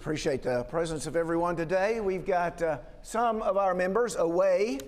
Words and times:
appreciate 0.00 0.42
the 0.42 0.64
presence 0.64 1.06
of 1.06 1.14
everyone 1.14 1.54
today. 1.54 2.00
We've 2.00 2.24
got 2.24 2.62
uh, 2.62 2.78
some 3.02 3.42
of 3.42 3.58
our 3.58 3.74
members 3.74 4.16
away. 4.16 4.78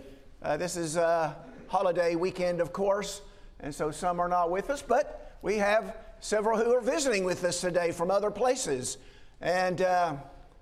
Uh, 0.41 0.57
this 0.57 0.75
is 0.75 0.97
a 0.97 1.37
holiday 1.67 2.15
weekend, 2.15 2.63
of 2.63 2.73
course, 2.73 3.21
and 3.61 3.75
so 3.75 3.91
some 3.91 4.19
are 4.21 4.29
not 4.29 4.51
with 4.51 4.71
us, 4.71 4.81
but 4.81 5.37
we 5.43 5.59
have 5.59 5.99
several 6.21 6.57
who 6.57 6.73
are 6.73 6.81
visiting 6.81 7.25
with 7.25 7.45
us 7.45 7.61
today 7.61 7.93
from 7.93 8.11
other 8.11 8.31
places. 8.31 8.97
And 9.43 9.83
uh, 9.83 10.15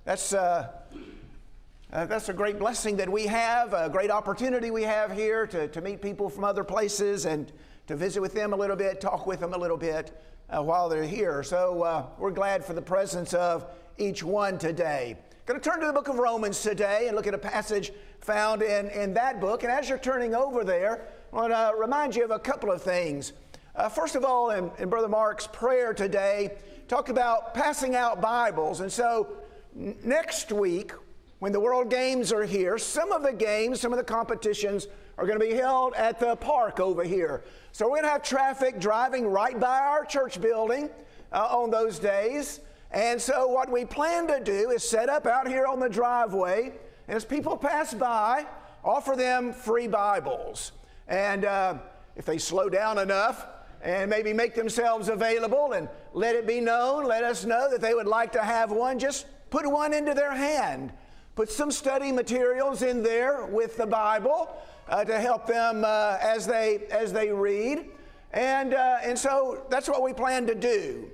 that's, 0.05 0.33
uh, 0.33 0.69
uh, 1.93 2.07
that's 2.07 2.29
a 2.29 2.35
great 2.35 2.59
blessing 2.59 2.97
that 2.97 3.09
we 3.09 3.27
have, 3.27 3.73
a 3.73 3.89
great 3.89 4.11
opportunity 4.11 4.73
we 4.73 4.83
have 4.83 5.13
here 5.13 5.47
to, 5.47 5.69
to 5.69 5.81
meet 5.81 6.03
people 6.03 6.29
from 6.29 6.43
other 6.43 6.65
places 6.65 7.25
and 7.25 7.53
to 7.87 7.95
visit 7.95 8.21
with 8.21 8.35
them 8.35 8.53
a 8.53 8.57
little 8.57 8.75
bit, 8.75 9.01
talk 9.01 9.29
with 9.29 9.39
them 9.39 9.55
a 9.55 9.59
little 9.59 9.77
bit 9.77 10.11
uh, 10.49 10.61
while 10.61 10.89
they're 10.89 11.05
here. 11.05 11.45
So 11.45 11.85
uh, 11.85 12.07
we're 12.19 12.33
glad 12.33 12.65
for 12.65 12.73
the 12.73 12.83
presence 12.83 13.33
of 13.33 13.65
each 14.01 14.23
one 14.25 14.59
today. 14.59 15.17
Going 15.47 15.61
to 15.61 15.69
turn 15.69 15.81
to 15.81 15.87
the 15.87 15.93
book 15.93 16.09
of 16.09 16.17
Romans 16.17 16.63
today 16.63 17.07
and 17.09 17.17
look 17.17 17.27
at 17.27 17.35
a 17.35 17.39
passage 17.39 17.93
found 18.21 18.63
in, 18.63 18.89
in 18.91 19.15
that 19.15 19.41
book. 19.41 19.63
And 19.63 19.71
as 19.71 19.89
you're 19.89 19.99
turning 19.99 20.35
over 20.35 20.65
there, 20.65 21.07
I 21.33 21.37
want 21.37 21.53
to 21.53 21.73
remind 21.77 22.17
you 22.17 22.25
of 22.25 22.31
a 22.31 22.39
couple 22.39 22.71
of 22.71 22.83
things. 22.83 23.33
Uh, 23.77 23.89
first 23.89 24.15
of 24.15 24.25
all, 24.25 24.51
in, 24.51 24.71
in, 24.79 24.89
Brother 24.89 25.09
Mark's 25.09 25.47
prayer 25.47 25.93
today, 25.93 26.57
talked 26.89 27.09
about 27.09 27.55
passing 27.55 27.95
out 27.95 28.21
Bibles. 28.21 28.81
And 28.81 28.91
so 28.91 29.29
n- 29.79 29.97
next 30.03 30.51
week, 30.51 30.93
when 31.41 31.53
the 31.53 31.61
World 31.61 31.91
Games 31.91 32.33
are 32.33 32.45
here, 32.45 32.79
some 32.79 33.13
of 33.13 33.23
the 33.23 33.33
games, 33.33 33.81
some 33.81 33.93
of 33.93 33.99
the 33.99 34.05
competitions 34.05 34.89
are 35.19 35.27
going 35.27 35.39
to 35.39 35.45
be 35.45 35.55
held 35.55 35.95
at 35.95 36.19
the 36.19 36.37
park 36.37 36.81
over 36.81 37.03
here. 37.03 37.45
So 37.73 37.87
we're 37.87 37.97
going 37.97 38.05
to 38.05 38.11
have 38.11 38.23
traffic 38.23 38.81
driving 38.81 39.27
right 39.27 39.59
by 39.59 39.79
our 39.79 40.05
church 40.05 40.41
building 40.41 40.91
uh, 41.33 41.49
on 41.51 41.71
those 41.71 41.99
days. 41.99 42.61
And 42.93 43.21
so 43.21 43.47
what 43.47 43.71
we 43.71 43.85
plan 43.85 44.27
to 44.29 44.41
do 44.41 44.71
is 44.71 44.89
set 44.89 45.09
up 45.09 45.27
out 45.27 45.47
here 45.47 45.67
on 45.67 45.79
the 45.79 45.89
driveway, 45.89 46.73
and 47.07 47.17
as 47.17 47.25
people 47.25 47.57
pass 47.57 47.95
by, 47.95 48.47
offer 48.85 49.15
them 49.17 49.53
free 49.53 49.87
Bibles. 49.87 50.73
And 51.07 51.45
uh, 51.45 51.75
if 52.17 52.25
they 52.25 52.39
slow 52.39 52.69
down 52.69 52.99
enough, 52.99 53.47
and 53.83 54.11
maybe 54.11 54.33
make 54.33 54.55
themselves 54.55 55.09
available 55.09 55.73
and 55.73 55.89
let 56.13 56.37
it 56.37 56.47
be 56.47 56.61
known, 56.61 57.05
let 57.05 57.25
us 57.25 57.45
know 57.45 57.71
that 57.71 57.81
they 57.81 57.95
would 57.95 58.07
like 58.07 58.33
to 58.33 58.43
have 58.43 58.71
one, 58.71 58.99
just 58.99 59.27
put 59.51 59.69
one 59.71 59.95
into 59.95 60.15
their 60.15 60.35
hand. 60.35 60.93
Put 61.35 61.51
some 61.51 61.71
study 61.71 62.13
materials 62.13 62.83
in 62.83 63.03
there 63.03 63.47
with 63.47 63.77
the 63.77 63.87
Bible 63.87 64.55
uh, 64.89 65.05
to 65.05 65.19
help 65.19 65.47
them 65.47 65.85
uh, 65.85 66.19
as, 66.21 66.47
they, 66.47 66.81
as 66.91 67.13
they 67.13 67.33
read. 67.33 67.87
And, 68.33 68.75
uh, 68.75 68.99
and 69.03 69.19
so 69.19 69.65
that's 69.71 69.89
what 69.89 70.03
we 70.03 70.13
plan 70.13 70.47
to 70.49 70.55
do. 70.55 71.09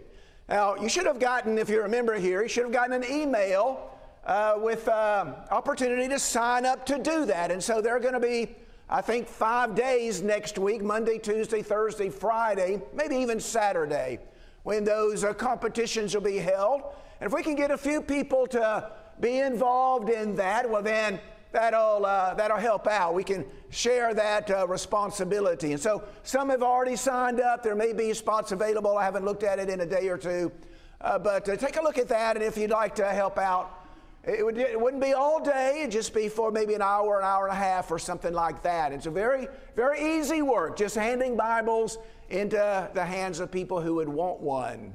Now, 0.48 0.77
you 0.77 0.89
should 0.89 1.06
have 1.06 1.19
gotten, 1.19 1.58
if 1.58 1.69
you 1.69 1.83
remember 1.83 2.14
here, 2.14 2.42
you 2.42 2.48
should 2.48 2.62
have 2.64 2.72
gotten 2.72 2.92
an 2.92 3.05
email 3.11 3.91
uh, 4.25 4.55
with 4.58 4.86
uh, 4.86 5.34
opportunity 5.50 6.08
to 6.08 6.20
sign 6.20 6.64
up 6.64 6.86
to 6.86 6.98
do 6.98 7.27
that. 7.27 7.50
And 7.50 7.62
so 7.62 7.80
there 7.80 7.97
are 7.97 8.00
going 8.00 8.14
to 8.14 8.20
be, 8.20 8.55
I 8.88 9.00
think, 9.00 9.27
five 9.27 9.75
days 9.75 10.22
next 10.22 10.56
week 10.56 10.83
Monday, 10.83 11.19
Tuesday, 11.19 11.62
Thursday, 11.62 12.11
Friday, 12.11 12.80
maybe 12.94 13.16
even 13.16 13.41
Saturday, 13.41 14.20
when 14.62 14.84
those 14.84 15.25
uh, 15.25 15.33
competitions 15.33 16.14
will 16.14 16.22
be 16.22 16.38
held. 16.38 16.83
And 17.20 17.27
if 17.27 17.34
we 17.34 17.42
can 17.42 17.56
get 17.56 17.72
a 17.72 17.78
few 17.78 18.00
people 18.00 18.47
to 18.48 18.91
be 19.19 19.38
involved 19.38 20.10
in 20.10 20.36
that, 20.36 20.70
well, 20.70 20.83
then 20.83 21.19
that'll, 21.56 22.04
uh, 22.04 22.34
that'll 22.34 22.58
help 22.58 22.86
out. 22.86 23.14
We 23.14 23.24
can 23.24 23.44
share 23.70 24.12
that 24.12 24.50
uh, 24.50 24.66
responsibility. 24.68 25.72
And 25.72 25.81
so 25.81 26.04
some 26.22 26.50
have 26.50 26.62
already 26.62 26.97
signed 26.97 27.41
up. 27.41 27.62
There 27.62 27.75
may 27.75 27.94
be 27.94 28.12
spots 28.12 28.53
available. 28.53 28.98
I 28.98 29.04
haven't 29.04 29.25
looked 29.25 29.42
at 29.42 29.58
it 29.58 29.70
in 29.70 29.81
a 29.81 29.86
day 29.86 30.08
or 30.08 30.19
two. 30.19 30.53
Uh, 31.00 31.19
but 31.19 31.48
uh, 31.48 31.56
take 31.56 31.78
a 31.78 31.82
look 31.82 31.97
at 31.98 32.08
that, 32.08 32.36
and 32.36 32.44
if 32.44 32.58
you'd 32.58 32.70
like 32.70 32.94
to 32.97 33.06
help 33.06 33.38
out, 33.38 33.86
it, 34.25 34.44
would, 34.44 34.58
it 34.58 34.78
wouldn't 34.78 35.03
be 35.03 35.14
all 35.14 35.42
day. 35.42 35.78
It'd 35.81 35.92
just 35.92 36.12
be 36.14 36.28
for 36.28 36.50
maybe 36.50 36.75
an 36.75 36.82
hour, 36.82 37.19
an 37.19 37.25
hour 37.25 37.47
and 37.47 37.56
a 37.56 37.58
half, 37.58 37.91
or 37.91 37.98
something 37.98 38.34
like 38.34 38.62
that. 38.62 38.92
It's 38.92 39.06
a 39.06 39.10
very, 39.10 39.48
very 39.75 40.19
easy 40.19 40.42
work, 40.42 40.76
just 40.76 40.94
handing 40.94 41.36
Bibles 41.36 41.98
into 42.28 42.91
the 42.92 43.04
hands 43.04 43.41
of 43.41 43.50
people 43.50 43.81
who 43.81 43.94
would 43.94 44.08
want 44.08 44.41
one. 44.41 44.92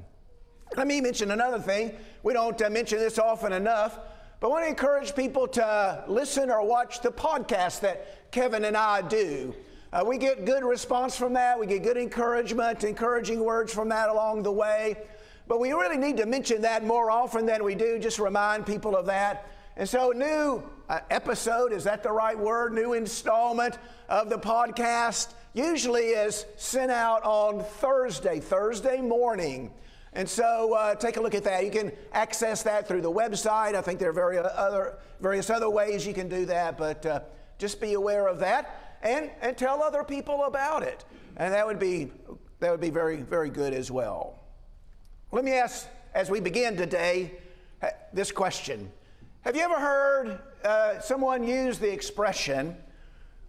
Let 0.76 0.86
me 0.86 1.00
mention 1.00 1.30
another 1.32 1.58
thing. 1.58 1.96
We 2.22 2.32
don't 2.32 2.60
uh, 2.60 2.70
mention 2.70 2.98
this 2.98 3.18
often 3.18 3.52
enough. 3.52 3.98
But 4.42 4.48
I 4.48 4.50
want 4.50 4.64
to 4.64 4.70
encourage 4.70 5.14
people 5.14 5.46
to 5.46 6.02
listen 6.08 6.50
or 6.50 6.66
watch 6.66 7.00
the 7.00 7.12
podcast 7.12 7.78
that 7.82 8.32
Kevin 8.32 8.64
and 8.64 8.76
I 8.76 9.00
do. 9.00 9.54
Uh, 9.92 10.02
we 10.04 10.18
get 10.18 10.44
good 10.44 10.64
response 10.64 11.16
from 11.16 11.34
that. 11.34 11.60
We 11.60 11.68
get 11.68 11.84
good 11.84 11.96
encouragement, 11.96 12.82
encouraging 12.82 13.38
words 13.38 13.72
from 13.72 13.90
that 13.90 14.08
along 14.08 14.42
the 14.42 14.50
way. 14.50 14.96
But 15.46 15.60
we 15.60 15.70
really 15.70 15.96
need 15.96 16.16
to 16.16 16.26
mention 16.26 16.62
that 16.62 16.84
more 16.84 17.08
often 17.08 17.46
than 17.46 17.62
we 17.62 17.76
do, 17.76 18.00
just 18.00 18.18
remind 18.18 18.66
people 18.66 18.96
of 18.96 19.06
that. 19.06 19.48
And 19.76 19.88
so, 19.88 20.10
new 20.10 20.60
uh, 20.88 20.98
episode, 21.08 21.72
is 21.72 21.84
that 21.84 22.02
the 22.02 22.10
right 22.10 22.36
word? 22.36 22.72
New 22.72 22.94
installment 22.94 23.78
of 24.08 24.28
the 24.28 24.38
podcast 24.38 25.34
usually 25.54 26.06
is 26.06 26.46
sent 26.56 26.90
out 26.90 27.22
on 27.22 27.62
Thursday, 27.62 28.40
Thursday 28.40 29.00
morning. 29.00 29.70
And 30.14 30.28
so 30.28 30.74
uh, 30.74 30.94
take 30.94 31.16
a 31.16 31.20
look 31.20 31.34
at 31.34 31.44
that. 31.44 31.64
You 31.64 31.70
can 31.70 31.92
access 32.12 32.62
that 32.64 32.86
through 32.86 33.00
the 33.00 33.10
website. 33.10 33.74
I 33.74 33.80
think 33.80 33.98
there 33.98 34.10
are 34.10 34.12
very 34.12 34.38
other, 34.38 34.98
various 35.20 35.48
other 35.48 35.70
ways 35.70 36.06
you 36.06 36.12
can 36.12 36.28
do 36.28 36.44
that, 36.46 36.76
but 36.76 37.04
uh, 37.06 37.20
just 37.58 37.80
be 37.80 37.94
aware 37.94 38.26
of 38.26 38.38
that 38.40 38.98
and, 39.02 39.30
and 39.40 39.56
tell 39.56 39.82
other 39.82 40.04
people 40.04 40.44
about 40.44 40.82
it. 40.82 41.04
And 41.36 41.54
that 41.54 41.66
would 41.66 41.78
be, 41.78 42.12
that 42.60 42.70
would 42.70 42.80
be 42.80 42.90
very, 42.90 43.22
very 43.22 43.48
good 43.48 43.72
as 43.72 43.90
well. 43.90 44.38
Let 45.30 45.44
me 45.44 45.52
ask, 45.52 45.88
as 46.14 46.30
we 46.30 46.40
begin 46.40 46.76
today, 46.76 47.32
this 48.12 48.30
question 48.30 48.90
Have 49.42 49.56
you 49.56 49.62
ever 49.62 49.78
heard 49.78 50.38
uh, 50.64 51.00
someone 51.00 51.42
use 51.46 51.78
the 51.78 51.92
expression, 51.92 52.76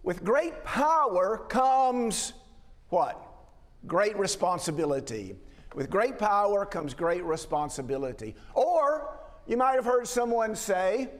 with 0.02 0.24
great 0.24 0.64
power 0.64 1.44
comes 1.48 2.32
what? 2.88 3.20
Great 3.86 4.18
responsibility. 4.18 5.36
With 5.74 5.90
great 5.90 6.18
power 6.18 6.64
comes 6.64 6.94
great 6.94 7.24
responsibility. 7.24 8.34
Or 8.54 9.18
you 9.46 9.56
might 9.56 9.74
have 9.74 9.84
heard 9.84 10.06
someone 10.06 10.54
say, 10.54 11.10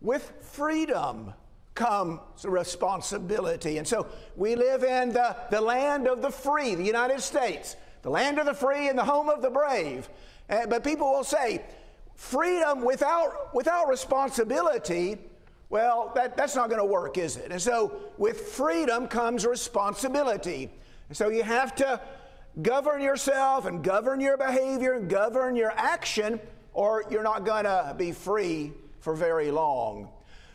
with 0.00 0.32
freedom 0.40 1.32
comes 1.74 2.20
responsibility. 2.44 3.78
And 3.78 3.88
so 3.88 4.06
we 4.36 4.54
live 4.54 4.84
in 4.84 5.12
the, 5.12 5.36
the 5.50 5.60
land 5.60 6.06
of 6.06 6.22
the 6.22 6.30
free, 6.30 6.74
the 6.74 6.84
United 6.84 7.20
States, 7.20 7.76
the 8.02 8.10
land 8.10 8.38
of 8.38 8.46
the 8.46 8.54
free 8.54 8.88
and 8.88 8.98
the 8.98 9.04
home 9.04 9.28
of 9.28 9.42
the 9.42 9.50
brave. 9.50 10.08
Uh, 10.48 10.66
but 10.66 10.84
people 10.84 11.10
will 11.10 11.24
say, 11.24 11.64
freedom 12.14 12.84
without, 12.84 13.54
without 13.54 13.88
responsibility, 13.88 15.18
well, 15.70 16.12
that, 16.14 16.36
that's 16.36 16.54
not 16.54 16.68
going 16.68 16.80
to 16.80 16.84
work, 16.84 17.18
is 17.18 17.36
it? 17.36 17.50
And 17.50 17.60
so 17.60 17.96
with 18.18 18.40
freedom 18.40 19.08
comes 19.08 19.44
responsibility. 19.44 20.70
And 21.08 21.16
so 21.16 21.30
you 21.30 21.42
have 21.42 21.74
to 21.76 22.00
govern 22.62 23.00
yourself 23.00 23.66
and 23.66 23.82
govern 23.82 24.20
your 24.20 24.36
behavior 24.36 24.94
and 24.94 25.08
govern 25.08 25.56
your 25.56 25.72
action, 25.72 26.40
or 26.72 27.04
you're 27.10 27.22
not 27.22 27.44
going 27.44 27.64
to 27.64 27.94
be 27.96 28.12
free 28.12 28.72
for 29.00 29.14
very 29.14 29.50
long. 29.50 30.08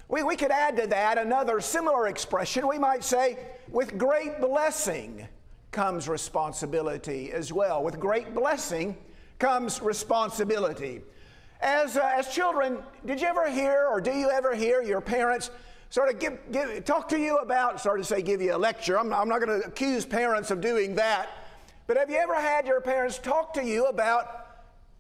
We, 0.08 0.24
we 0.24 0.36
could 0.36 0.52
add 0.52 0.76
to 0.78 0.88
that 0.88 1.18
another 1.18 1.62
similar 1.62 2.08
expression. 2.08 2.68
We 2.68 2.80
might 2.80 3.04
say, 3.04 3.38
with 3.70 3.98
great 3.98 4.42
blessing 4.42 5.28
comes 5.72 6.10
responsibility 6.10 7.32
as 7.32 7.54
well. 7.54 7.84
With 7.84 8.00
great 8.00 8.34
blessing 8.34 8.98
comes 9.38 9.82
responsibility. 9.82 11.02
As, 11.62 11.98
uh, 11.98 12.12
as 12.16 12.34
children, 12.34 12.80
did 13.06 13.22
you 13.22 13.28
ever 13.28 13.50
hear 13.50 13.88
or 13.88 14.02
do 14.02 14.12
you 14.12 14.30
ever 14.32 14.56
hear 14.56 14.82
your 14.82 15.02
parents 15.02 15.52
sort 15.90 16.10
of 16.10 16.20
give, 16.20 16.40
give, 16.52 16.86
talk 16.86 17.08
to 17.10 17.20
you 17.20 17.38
about, 17.38 17.80
sort 17.82 18.00
of 18.00 18.08
say, 18.08 18.22
give 18.22 18.42
you 18.42 18.56
a 18.56 18.58
lecture? 18.58 18.98
I'm, 18.98 19.14
I'm 19.14 19.30
not 19.30 19.42
going 19.42 19.62
to 19.62 19.68
accuse 19.68 20.06
parents 20.06 20.50
of 20.52 20.62
doing 20.62 20.96
that. 20.96 21.30
But 21.90 21.98
have 21.98 22.12
you 22.12 22.18
ever 22.18 22.36
had 22.36 22.68
your 22.68 22.82
parents 22.82 23.18
talk 23.18 23.56
to 23.56 23.66
you 23.66 23.88
about 23.88 24.46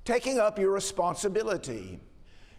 taking 0.05 0.39
up 0.39 0.57
your 0.57 0.71
responsibility? 0.71 1.99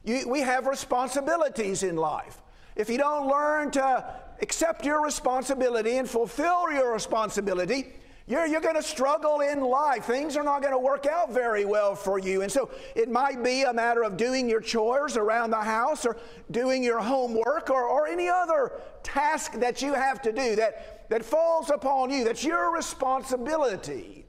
You, 0.04 0.28
we 0.28 0.38
have 0.38 0.68
responsibilities 0.68 1.82
in 1.82 1.96
life. 1.96 2.40
If 2.76 2.88
you 2.88 2.96
don't 2.96 3.26
learn 3.26 3.72
to 3.72 4.20
accept 4.40 4.86
your 4.86 5.02
responsibility 5.02 5.96
and 5.96 6.08
fulfill 6.08 6.70
your 6.70 6.92
responsibility, 6.92 7.92
you're, 8.30 8.46
you're 8.46 8.60
going 8.60 8.76
to 8.76 8.82
struggle 8.82 9.40
in 9.40 9.60
life. 9.60 10.04
Things 10.04 10.36
are 10.36 10.44
not 10.44 10.62
going 10.62 10.72
to 10.72 10.78
work 10.78 11.04
out 11.04 11.32
very 11.32 11.64
well 11.64 11.96
for 11.96 12.20
you. 12.20 12.42
And 12.42 12.50
so 12.50 12.70
it 12.94 13.10
might 13.10 13.42
be 13.42 13.62
a 13.62 13.72
matter 13.72 14.04
of 14.04 14.16
doing 14.16 14.48
your 14.48 14.60
chores 14.60 15.16
around 15.16 15.50
the 15.50 15.56
house 15.56 16.06
or 16.06 16.16
doing 16.52 16.84
your 16.84 17.00
homework 17.00 17.70
or, 17.70 17.82
or 17.82 18.06
any 18.06 18.28
other 18.28 18.70
task 19.02 19.54
that 19.54 19.82
you 19.82 19.94
have 19.94 20.22
to 20.22 20.30
do 20.30 20.54
that, 20.54 21.08
that 21.10 21.24
falls 21.24 21.70
upon 21.70 22.10
you. 22.10 22.22
That's 22.22 22.44
your 22.44 22.72
responsibility 22.72 24.20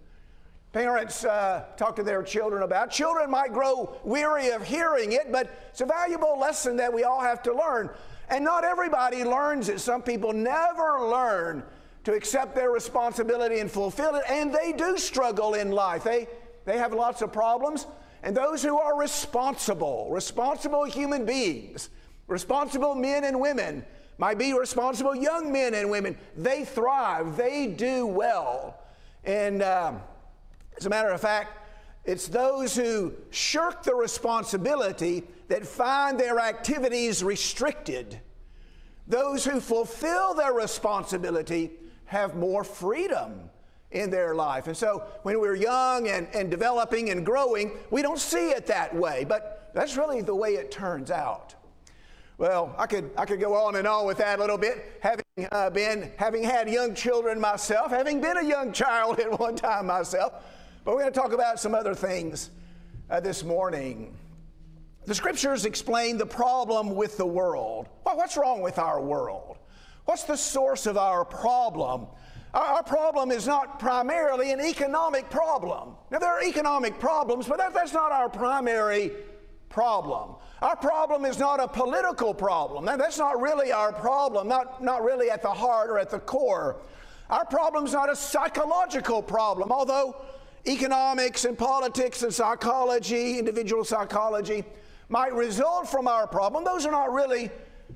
parents 0.73 1.25
uh, 1.25 1.65
talk 1.75 1.97
to 1.97 2.03
their 2.03 2.23
children 2.23 2.63
about. 2.63 2.91
Children 2.91 3.29
might 3.29 3.53
grow 3.53 3.97
weary 4.03 4.51
of 4.51 4.63
hearing 4.63 5.11
it, 5.11 5.31
but 5.31 5.53
it's 5.69 5.81
a 5.81 5.85
valuable 5.85 6.39
lesson 6.39 6.77
that 6.77 6.93
we 6.93 7.03
all 7.03 7.21
have 7.21 7.43
to 7.43 7.53
learn. 7.53 7.89
And 8.29 8.45
not 8.45 8.63
everybody 8.63 9.25
learns 9.25 9.67
it. 9.67 9.81
Some 9.81 10.01
people 10.01 10.31
never 10.31 11.01
learn 11.01 11.63
to 12.03 12.13
accept 12.13 12.55
their 12.55 12.71
responsibility 12.71 13.59
and 13.59 13.69
fulfill 13.69 14.15
it, 14.15 14.23
and 14.29 14.53
they 14.53 14.73
do 14.73 14.97
struggle 14.97 15.53
in 15.53 15.71
life. 15.71 16.03
They, 16.03 16.27
they 16.65 16.77
have 16.77 16.93
lots 16.93 17.21
of 17.21 17.31
problems. 17.31 17.87
and 18.23 18.35
those 18.35 18.61
who 18.61 18.77
are 18.77 18.97
responsible, 18.97 20.09
responsible 20.11 20.83
human 20.85 21.25
beings, 21.25 21.89
responsible 22.27 22.95
men 22.95 23.23
and 23.23 23.39
women, 23.39 23.85
might 24.17 24.37
be 24.37 24.53
responsible 24.53 25.15
young 25.15 25.51
men 25.51 25.73
and 25.73 25.89
women, 25.89 26.15
they 26.37 26.63
thrive, 26.63 27.35
they 27.35 27.65
do 27.65 28.05
well. 28.05 28.79
And 29.23 29.63
um, 29.63 30.01
as 30.77 30.85
a 30.85 30.89
matter 30.89 31.09
of 31.09 31.19
fact, 31.19 31.57
it's 32.05 32.27
those 32.27 32.75
who 32.75 33.13
shirk 33.31 33.83
the 33.83 33.95
responsibility 33.95 35.23
that 35.47 35.65
find 35.65 36.19
their 36.19 36.39
activities 36.39 37.23
restricted. 37.23 38.19
Those 39.07 39.43
who 39.43 39.59
fulfill 39.59 40.33
their 40.33 40.53
responsibility 40.53 41.71
have 42.11 42.35
more 42.35 42.65
freedom 42.65 43.49
in 43.91 44.09
their 44.09 44.35
life. 44.35 44.67
And 44.67 44.75
so 44.75 45.03
when 45.23 45.39
we're 45.39 45.55
young 45.55 46.09
and, 46.09 46.27
and 46.33 46.51
developing 46.51 47.09
and 47.09 47.25
growing, 47.25 47.71
we 47.89 48.01
don't 48.01 48.19
see 48.19 48.49
it 48.49 48.67
that 48.67 48.93
way, 48.93 49.25
but 49.25 49.71
that's 49.73 49.95
really 49.95 50.21
the 50.21 50.35
way 50.35 50.55
it 50.55 50.71
turns 50.71 51.09
out. 51.09 51.55
Well, 52.37 52.75
I 52.77 52.85
could, 52.85 53.11
I 53.17 53.23
could 53.23 53.39
go 53.39 53.53
on 53.53 53.77
and 53.77 53.87
on 53.87 54.05
with 54.05 54.17
that 54.17 54.39
a 54.39 54.41
little 54.41 54.57
bit, 54.57 54.99
having 54.99 55.23
uh, 55.53 55.69
been, 55.69 56.11
having 56.17 56.43
had 56.43 56.69
young 56.69 56.93
children 56.93 57.39
myself, 57.39 57.91
having 57.91 58.19
been 58.19 58.37
a 58.37 58.45
young 58.45 58.73
child 58.73 59.19
at 59.21 59.39
one 59.39 59.55
time 59.55 59.87
myself. 59.87 60.33
But 60.83 60.95
we're 60.95 61.03
going 61.03 61.13
to 61.13 61.19
talk 61.19 61.31
about 61.31 61.61
some 61.61 61.73
other 61.73 61.95
things 61.95 62.49
uh, 63.09 63.21
this 63.21 63.41
morning. 63.41 64.17
The 65.05 65.15
scriptures 65.15 65.63
explain 65.63 66.17
the 66.17 66.25
problem 66.25 66.93
with 66.93 67.15
the 67.15 67.25
world. 67.25 67.87
Well, 68.05 68.17
what's 68.17 68.35
wrong 68.35 68.59
with 68.59 68.79
our 68.79 68.99
world? 68.99 69.57
What's 70.05 70.23
the 70.23 70.35
source 70.35 70.85
of 70.85 70.97
our 70.97 71.23
problem? 71.23 72.07
Our, 72.53 72.83
problem 72.83 73.31
is 73.31 73.47
not 73.47 73.79
primarily 73.79 74.51
an 74.51 74.59
economic 74.59 75.29
problem. 75.29 75.95
Now, 76.11 76.19
there 76.19 76.29
are 76.29 76.43
economic 76.43 76.99
problems, 76.99 77.47
but 77.47 77.57
that, 77.59 77.73
that's 77.73 77.93
not 77.93 78.11
our 78.11 78.27
primary 78.27 79.11
problem. 79.69 80.35
Our 80.61 80.75
problem 80.75 81.23
is 81.23 81.39
not 81.39 81.61
a 81.61 81.67
political 81.67 82.33
problem. 82.33 82.85
Now, 82.85 82.97
that's 82.97 83.17
not 83.17 83.39
really 83.39 83.71
our 83.71 83.93
problem, 83.93 84.49
not, 84.49 84.83
not 84.83 85.01
really 85.01 85.31
at 85.31 85.41
the 85.41 85.53
heart 85.53 85.89
or 85.89 85.97
at 85.97 86.09
the 86.09 86.19
core. 86.19 86.81
Our 87.29 87.45
problem 87.45 87.85
is 87.85 87.93
not 87.93 88.11
a 88.11 88.15
psychological 88.15 89.23
problem, 89.23 89.71
although 89.71 90.17
economics 90.67 91.45
and 91.45 91.57
politics 91.57 92.21
and 92.21 92.33
psychology, 92.33 93.39
individual 93.39 93.85
psychology, 93.85 94.65
might 95.07 95.33
result 95.33 95.87
from 95.87 96.07
our 96.07 96.27
problem, 96.27 96.65
those 96.65 96.85
are 96.85 96.91
not 96.91 97.13
really 97.13 97.49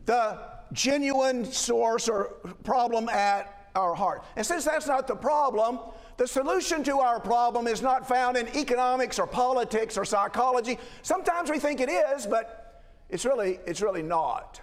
the 0.06 0.40
genuine 0.76 1.46
source 1.46 2.08
or 2.08 2.36
problem 2.64 3.10
at 3.10 3.70
our 3.76 3.96
heart. 3.96 4.24
And 4.36 4.46
since 4.46 4.66
that's 4.66 4.88
not 4.88 5.08
the 5.08 5.16
problem, 5.16 5.80
the 6.18 6.28
solution 6.28 6.84
to 6.84 7.00
our 7.00 7.20
problem 7.20 7.68
is 7.68 7.82
not 7.82 8.08
found 8.08 8.38
in 8.38 8.48
economics 8.56 9.18
or 9.18 9.26
politics 9.26 9.98
or 9.98 10.06
psychology. 10.06 10.78
Sometimes 11.02 11.50
we 11.50 11.60
think 11.60 11.82
it 11.82 11.90
is, 11.90 12.28
but 12.28 12.84
it's 13.10 13.26
really, 13.26 13.60
it's 13.66 13.82
really 13.82 14.04
not. 14.04 14.62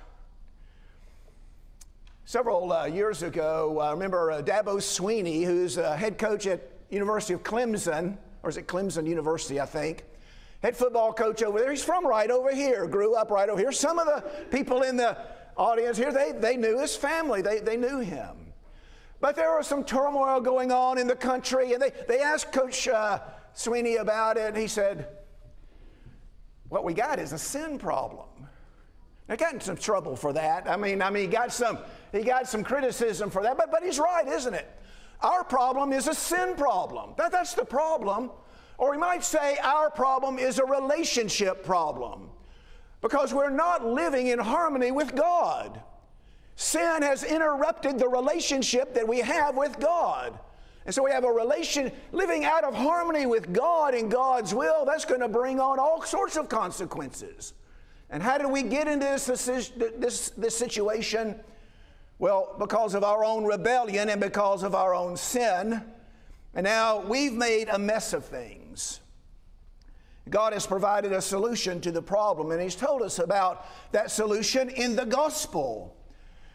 Several 2.24 2.72
uh, 2.72 2.86
years 2.86 3.22
ago, 3.22 3.80
I 3.80 3.90
remember 3.90 4.30
uh, 4.30 4.42
Dabo 4.42 4.76
Swinney, 4.76 5.44
who's 5.44 5.74
head 5.74 6.18
coach 6.18 6.46
at 6.46 6.60
University 6.88 7.34
of 7.34 7.42
Clemson, 7.42 8.16
or 8.42 8.50
is 8.50 8.56
it 8.56 8.66
Clemson 8.66 9.06
University, 9.06 9.60
I 9.60 9.66
think. 9.66 10.04
Head 10.62 10.76
football 10.76 11.12
coach 11.12 11.42
over 11.42 11.58
there. 11.58 11.70
He's 11.70 11.82
from 11.82 12.06
right 12.06 12.30
over 12.30 12.54
here, 12.54 12.86
grew 12.86 13.16
up 13.16 13.30
right 13.30 13.48
over 13.48 13.60
here. 13.60 13.72
Some 13.72 13.98
of 13.98 14.06
the 14.06 14.22
people 14.56 14.82
in 14.82 14.96
the 14.96 15.18
audience 15.56 15.96
here, 15.96 16.12
they, 16.12 16.32
they 16.32 16.56
knew 16.56 16.78
his 16.78 16.96
family, 16.96 17.42
they, 17.42 17.60
they 17.60 17.76
knew 17.76 17.98
him. 17.98 18.52
But 19.20 19.36
there 19.36 19.56
was 19.56 19.66
some 19.66 19.84
turmoil 19.84 20.40
going 20.40 20.72
on 20.72 20.98
in 20.98 21.06
the 21.06 21.14
country, 21.14 21.74
and 21.74 21.80
they, 21.80 21.92
they 22.08 22.20
asked 22.20 22.52
Coach 22.52 22.88
uh, 22.88 23.20
Swinney 23.54 24.00
about 24.00 24.36
it, 24.36 24.48
and 24.48 24.56
he 24.56 24.66
said, 24.66 25.06
What 26.68 26.82
we 26.82 26.92
got 26.92 27.20
is 27.20 27.32
a 27.32 27.38
sin 27.38 27.78
problem. 27.78 28.26
I 29.28 29.36
got 29.36 29.54
in 29.54 29.60
some 29.60 29.76
trouble 29.76 30.16
for 30.16 30.32
that. 30.32 30.68
I 30.68 30.76
mean, 30.76 31.00
I 31.00 31.08
mean, 31.08 31.22
he 31.22 31.28
got 31.28 31.52
some, 31.52 31.78
he 32.10 32.22
got 32.22 32.48
some 32.48 32.64
criticism 32.64 33.30
for 33.30 33.42
that, 33.44 33.56
but, 33.56 33.70
but 33.70 33.84
he's 33.84 34.00
right, 34.00 34.26
isn't 34.26 34.54
it? 34.54 34.68
Our 35.20 35.44
problem 35.44 35.92
is 35.92 36.08
a 36.08 36.14
sin 36.14 36.56
problem. 36.56 37.14
That, 37.16 37.30
that's 37.30 37.54
the 37.54 37.64
problem. 37.64 38.32
Or 38.76 38.90
we 38.90 38.98
might 38.98 39.22
say 39.22 39.56
our 39.62 39.88
problem 39.88 40.40
is 40.40 40.58
a 40.58 40.64
relationship 40.64 41.64
problem 41.64 42.31
because 43.02 43.34
we're 43.34 43.50
not 43.50 43.84
living 43.84 44.28
in 44.28 44.38
harmony 44.38 44.90
with 44.90 45.14
God. 45.14 45.82
Sin 46.56 47.02
has 47.02 47.24
interrupted 47.24 47.98
the 47.98 48.08
relationship 48.08 48.94
that 48.94 49.06
we 49.06 49.18
have 49.18 49.56
with 49.56 49.78
God. 49.78 50.38
And 50.86 50.94
so 50.94 51.02
we 51.04 51.10
have 51.10 51.24
a 51.24 51.30
relation 51.30 51.92
living 52.12 52.44
out 52.44 52.64
of 52.64 52.74
harmony 52.74 53.26
with 53.26 53.52
God 53.52 53.94
and 53.94 54.10
God's 54.10 54.54
will. 54.54 54.84
That's 54.84 55.04
going 55.04 55.20
to 55.20 55.28
bring 55.28 55.60
on 55.60 55.78
all 55.78 56.02
sorts 56.02 56.36
of 56.36 56.48
consequences. 56.48 57.52
And 58.10 58.22
how 58.22 58.38
did 58.38 58.50
we 58.50 58.62
get 58.62 58.88
into 58.88 59.06
this, 59.06 59.26
this, 59.26 60.30
this 60.30 60.56
situation? 60.56 61.36
Well, 62.18 62.54
because 62.58 62.94
of 62.94 63.02
our 63.02 63.24
own 63.24 63.44
rebellion 63.44 64.08
and 64.08 64.20
because 64.20 64.62
of 64.62 64.74
our 64.74 64.94
own 64.94 65.16
sin. 65.16 65.82
And 66.54 66.64
now 66.64 67.00
we've 67.00 67.32
made 67.32 67.68
a 67.68 67.78
mess 67.78 68.12
of 68.12 68.24
things. 68.24 69.00
God 70.30 70.52
has 70.52 70.66
provided 70.66 71.12
a 71.12 71.20
solution 71.20 71.80
to 71.80 71.90
the 71.90 72.02
problem, 72.02 72.52
and 72.52 72.62
He's 72.62 72.76
told 72.76 73.02
us 73.02 73.18
about 73.18 73.66
that 73.92 74.10
solution 74.10 74.70
in 74.70 74.96
the 74.96 75.04
gospel. 75.04 75.96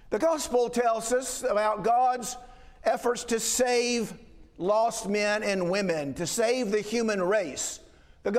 The 0.09 0.19
gospel 0.19 0.69
tells 0.69 1.11
us 1.11 1.43
about 1.43 1.83
God's 1.83 2.37
efforts 2.83 3.25
to 3.25 3.39
save 3.39 4.13
lost 4.57 5.09
men 5.09 5.43
and 5.43 5.69
women, 5.69 6.13
to 6.15 6.25
save 6.25 6.71
the 6.71 6.81
human 6.81 7.21
race. 7.21 7.81
The 8.23 8.31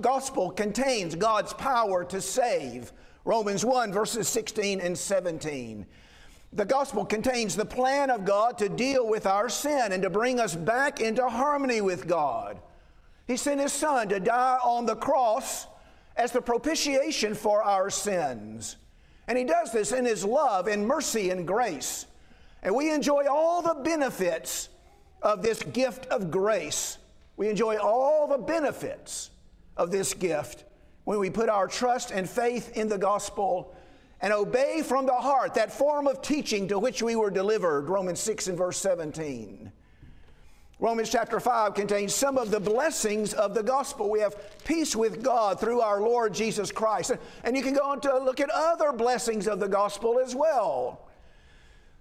gospel 0.00 0.50
contains 0.50 1.14
God's 1.14 1.52
power 1.52 2.04
to 2.04 2.20
save. 2.20 2.92
Romans 3.24 3.64
1, 3.64 3.92
verses 3.92 4.28
16 4.28 4.80
and 4.80 4.98
17. 4.98 5.86
The 6.52 6.64
gospel 6.64 7.04
contains 7.04 7.56
the 7.56 7.64
plan 7.64 8.10
of 8.10 8.24
God 8.24 8.58
to 8.58 8.68
deal 8.68 9.08
with 9.08 9.26
our 9.26 9.48
sin 9.48 9.92
and 9.92 10.02
to 10.02 10.10
bring 10.10 10.38
us 10.38 10.54
back 10.54 11.00
into 11.00 11.26
harmony 11.28 11.80
with 11.80 12.06
God. 12.06 12.60
He 13.26 13.36
sent 13.36 13.60
His 13.60 13.72
Son 13.72 14.08
to 14.08 14.20
die 14.20 14.58
on 14.62 14.86
the 14.86 14.96
cross 14.96 15.66
as 16.16 16.32
the 16.32 16.42
propitiation 16.42 17.34
for 17.34 17.62
our 17.62 17.90
sins. 17.90 18.76
And 19.28 19.38
He 19.38 19.44
does 19.44 19.72
this 19.72 19.92
in 19.92 20.04
His 20.04 20.24
love 20.24 20.66
and 20.66 20.86
mercy 20.86 21.30
and 21.30 21.46
grace. 21.46 22.06
And 22.62 22.74
we 22.74 22.92
enjoy 22.92 23.26
all 23.28 23.62
the 23.62 23.74
benefits 23.74 24.68
of 25.22 25.42
this 25.42 25.62
gift 25.62 26.06
of 26.06 26.30
grace. 26.30 26.98
We 27.36 27.48
enjoy 27.48 27.76
all 27.76 28.26
the 28.26 28.38
benefits 28.38 29.30
of 29.76 29.90
this 29.90 30.14
gift 30.14 30.64
when 31.04 31.18
we 31.18 31.30
put 31.30 31.48
our 31.48 31.66
trust 31.66 32.10
and 32.10 32.28
faith 32.28 32.76
in 32.76 32.88
the 32.88 32.98
gospel 32.98 33.74
and 34.20 34.32
obey 34.32 34.82
from 34.82 35.06
the 35.06 35.12
heart 35.12 35.54
that 35.54 35.72
form 35.72 36.06
of 36.06 36.22
teaching 36.22 36.68
to 36.68 36.78
which 36.78 37.02
we 37.02 37.16
were 37.16 37.30
delivered. 37.30 37.88
Romans 37.88 38.20
6 38.20 38.48
and 38.48 38.58
verse 38.58 38.78
17. 38.78 39.72
Romans 40.78 41.10
chapter 41.10 41.38
5 41.38 41.74
contains 41.74 42.14
some 42.14 42.36
of 42.36 42.50
the 42.50 42.58
blessings 42.58 43.34
of 43.34 43.54
the 43.54 43.62
gospel. 43.62 44.10
We 44.10 44.20
have 44.20 44.34
peace 44.64 44.96
with 44.96 45.22
God 45.22 45.60
through 45.60 45.80
our 45.80 46.00
Lord 46.00 46.34
Jesus 46.34 46.72
Christ. 46.72 47.12
And 47.44 47.56
you 47.56 47.62
can 47.62 47.74
go 47.74 47.84
on 47.84 48.00
to 48.00 48.18
look 48.18 48.40
at 48.40 48.50
other 48.50 48.92
blessings 48.92 49.46
of 49.46 49.60
the 49.60 49.68
gospel 49.68 50.18
as 50.18 50.34
well. 50.34 51.08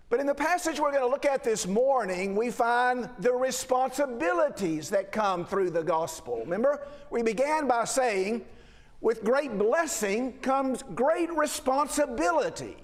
But 0.10 0.20
in 0.20 0.25
the 0.25 0.36
passage 0.36 0.80
we're 0.80 0.92
going 0.92 1.04
to 1.04 1.10
look 1.10 1.25
at 1.25 1.44
this 1.44 1.66
morning, 1.66 2.36
we 2.36 2.50
find 2.51 3.08
the 3.20 3.32
responsibilities 3.32 4.90
that 4.90 5.12
come 5.12 5.46
through 5.46 5.70
the 5.70 5.84
gospel. 5.84 6.40
Remember, 6.40 6.82
we 7.10 7.24
began 7.24 7.68
by 7.68 7.86
saying 7.86 8.44
with 9.00 9.24
great 9.24 9.58
blessing 9.58 10.34
comes 10.40 10.84
great 10.96 11.32
responsibility. 11.34 12.75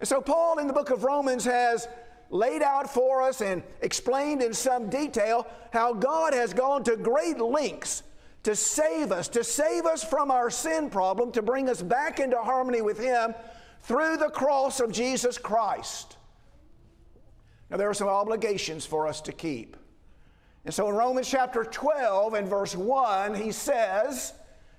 And 0.00 0.08
so, 0.08 0.20
Paul 0.20 0.58
in 0.58 0.68
the 0.68 0.72
book 0.72 0.90
of 0.90 1.02
Romans 1.02 1.44
has 1.44 1.88
laid 2.30 2.62
out 2.62 2.92
for 2.92 3.22
us 3.22 3.40
and 3.40 3.62
explained 3.80 4.42
in 4.42 4.52
some 4.52 4.90
detail 4.90 5.46
how 5.72 5.92
God 5.92 6.34
has 6.34 6.52
gone 6.52 6.84
to 6.84 6.96
great 6.96 7.38
lengths 7.38 8.02
to 8.44 8.54
save 8.54 9.12
us, 9.12 9.28
to 9.28 9.44
save 9.44 9.84
us 9.84 10.02
from 10.02 10.30
our 10.30 10.50
sin 10.50 10.90
problem, 10.90 11.32
to 11.32 11.42
bring 11.42 11.68
us 11.68 11.82
back 11.82 12.20
into 12.20 12.38
harmony 12.38 12.80
with 12.80 12.98
Him 12.98 13.34
through 13.82 14.16
the 14.16 14.30
cross 14.30 14.80
of 14.80 14.92
Jesus 14.92 15.38
Christ. 15.38 16.16
Now, 17.70 17.76
there 17.76 17.90
are 17.90 17.94
some 17.94 18.08
obligations 18.08 18.86
for 18.86 19.06
us 19.06 19.20
to 19.22 19.32
keep. 19.32 19.76
And 20.64 20.72
so 20.72 20.88
in 20.88 20.94
Romans 20.94 21.28
chapter 21.28 21.64
12 21.64 22.34
and 22.34 22.48
verse 22.48 22.74
1, 22.74 23.34
he 23.34 23.52
says, 23.52 24.32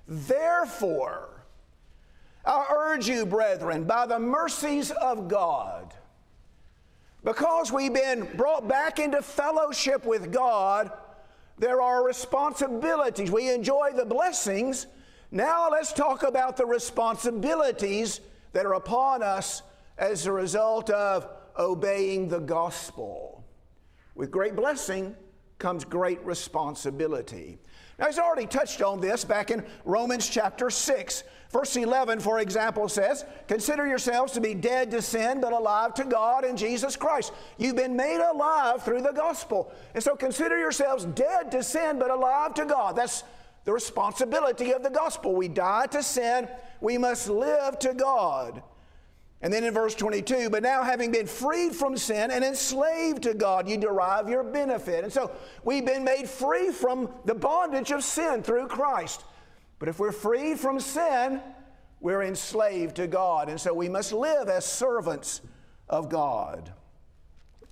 Therefore, 0.07 1.45
I 2.45 2.65
urge 2.71 3.07
you, 3.07 3.25
brethren, 3.25 3.83
by 3.83 4.05
the 4.05 4.19
mercies 4.19 4.91
of 4.91 5.27
God, 5.27 5.93
because 7.23 7.71
we've 7.71 7.93
been 7.93 8.27
brought 8.35 8.67
back 8.67 8.99
into 8.99 9.21
fellowship 9.21 10.05
with 10.05 10.31
God, 10.31 10.91
there 11.57 11.81
are 11.81 12.05
responsibilities. 12.05 13.29
We 13.29 13.53
enjoy 13.53 13.91
the 13.95 14.05
blessings. 14.05 14.88
Now 15.31 15.69
let's 15.69 15.91
talk 15.91 16.23
about 16.23 16.55
the 16.55 16.65
responsibilities 16.65 18.21
that 18.53 18.65
are 18.65 18.75
upon 18.75 19.21
us 19.21 19.61
as 19.97 20.25
a 20.25 20.31
result 20.31 20.89
of 20.89 21.27
obeying 21.57 22.29
the 22.29 22.39
gospel. 22.39 23.43
With 24.15 24.31
great 24.31 24.55
blessing 24.55 25.15
comes 25.59 25.83
great 25.83 26.23
responsibility. 26.25 27.59
Now, 27.99 28.05
he's 28.05 28.19
already 28.19 28.47
touched 28.47 28.81
on 28.81 29.01
this 29.01 29.25
back 29.25 29.51
in 29.51 29.65
Romans 29.83 30.27
chapter 30.29 30.69
6. 30.69 31.23
Verse 31.51 31.75
11, 31.75 32.19
for 32.19 32.39
example, 32.39 32.87
says, 32.87 33.25
Consider 33.47 33.87
yourselves 33.87 34.33
to 34.33 34.41
be 34.41 34.53
dead 34.53 34.91
to 34.91 35.01
sin, 35.01 35.41
but 35.41 35.51
alive 35.51 35.95
to 35.95 36.05
God 36.05 36.45
in 36.45 36.55
Jesus 36.55 36.95
Christ. 36.95 37.33
You've 37.57 37.75
been 37.75 37.95
made 37.95 38.21
alive 38.21 38.83
through 38.83 39.01
the 39.01 39.11
gospel. 39.11 39.71
And 39.95 40.03
so 40.03 40.15
consider 40.15 40.59
yourselves 40.59 41.05
dead 41.05 41.51
to 41.51 41.63
sin, 41.63 41.97
but 41.97 42.11
alive 42.11 42.53
to 42.53 42.65
God. 42.65 42.95
That's 42.95 43.23
the 43.65 43.73
responsibility 43.73 44.71
of 44.73 44.83
the 44.83 44.91
gospel. 44.91 45.35
We 45.35 45.47
die 45.47 45.87
to 45.87 46.03
sin, 46.03 46.47
we 46.81 46.97
must 46.97 47.29
live 47.29 47.79
to 47.79 47.95
God. 47.95 48.61
And 49.41 49.53
then 49.53 49.63
in 49.63 49.74
verse 49.74 49.96
22, 49.96 50.50
but 50.50 50.63
now 50.63 50.84
having 50.84 51.12
been 51.12 51.25
freed 51.25 51.74
from 51.74 51.96
sin 51.96 52.29
and 52.29 52.43
enslaved 52.43 53.24
to 53.24 53.34
God, 53.34 53.69
you 53.69 53.77
derive 53.77 54.27
your 54.27 54.43
benefit. 54.43 55.05
And 55.05 55.13
so 55.13 55.31
we've 55.63 55.86
been 55.86 56.03
made 56.03 56.27
free 56.27 56.72
from 56.72 57.10
the 57.24 57.36
bondage 57.36 57.91
of 57.91 58.03
sin 58.03 58.43
through 58.43 58.67
Christ. 58.67 59.24
But 59.79 59.88
if 59.88 59.98
we're 59.98 60.12
freed 60.12 60.60
from 60.60 60.81
sin, 60.81 61.41
we're 62.01 62.24
enslaved 62.24 62.98
to 62.98 63.08
God. 63.08 63.48
And 63.48 63.60
so 63.60 63.74
we 63.74 63.88
must 63.88 64.12
live 64.12 64.50
as 64.50 64.65
servants 64.65 65.39
of 65.88 66.10
God. 66.10 66.74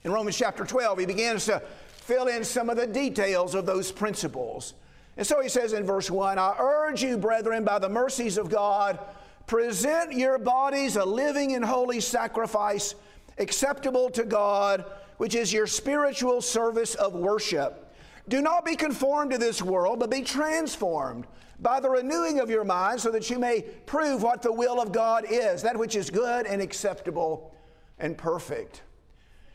In 0.06 0.12
Romans 0.12 0.38
chapter 0.38 0.64
12, 0.64 1.00
he 1.00 1.06
begins 1.06 1.46
to 1.46 1.62
fill 1.98 2.28
in 2.28 2.46
some 2.46 2.70
of 2.70 2.78
the 2.78 2.88
details 2.88 3.56
of 3.56 3.66
those 3.66 3.92
principles. 3.92 4.74
And 5.18 5.28
so 5.28 5.42
he 5.42 5.50
says 5.50 5.74
in 5.74 5.84
verse 5.84 6.10
1 6.10 6.40
I 6.40 6.56
urge 6.58 7.04
you, 7.04 7.18
brethren, 7.18 7.66
by 7.66 7.80
the 7.80 7.90
mercies 7.90 8.38
of 8.38 8.50
God, 8.50 9.00
Present 9.48 10.12
your 10.12 10.38
bodies 10.38 10.98
a 10.98 11.06
living 11.06 11.56
and 11.56 11.64
holy 11.64 12.02
sacrifice 12.02 12.96
acceptable 13.38 14.10
to 14.10 14.26
God, 14.26 14.84
which 15.18 15.36
is 15.36 15.54
your 15.54 15.68
spiritual 15.68 16.42
service 16.42 16.96
of 16.96 17.14
worship. 17.14 17.96
Do 18.28 18.42
not 18.42 18.66
be 18.66 18.76
conformed 18.76 19.32
to 19.32 19.38
this 19.38 19.62
world, 19.62 20.00
but 20.00 20.10
be 20.10 20.22
transformed 20.22 21.28
by 21.60 21.80
the 21.80 21.90
renewing 21.90 22.42
of 22.42 22.50
your 22.50 22.66
mind, 22.66 23.00
so 23.00 23.10
that 23.12 23.30
you 23.30 23.40
may 23.40 23.62
prove 23.86 24.22
what 24.22 24.42
the 24.42 24.52
will 24.52 24.82
of 24.82 24.92
God 24.92 25.26
is, 25.30 25.62
that 25.62 25.78
which 25.78 25.96
is 25.96 26.10
good 26.10 26.46
and 26.46 26.62
acceptable 26.62 27.56
and 28.00 28.18
perfect. 28.18 28.82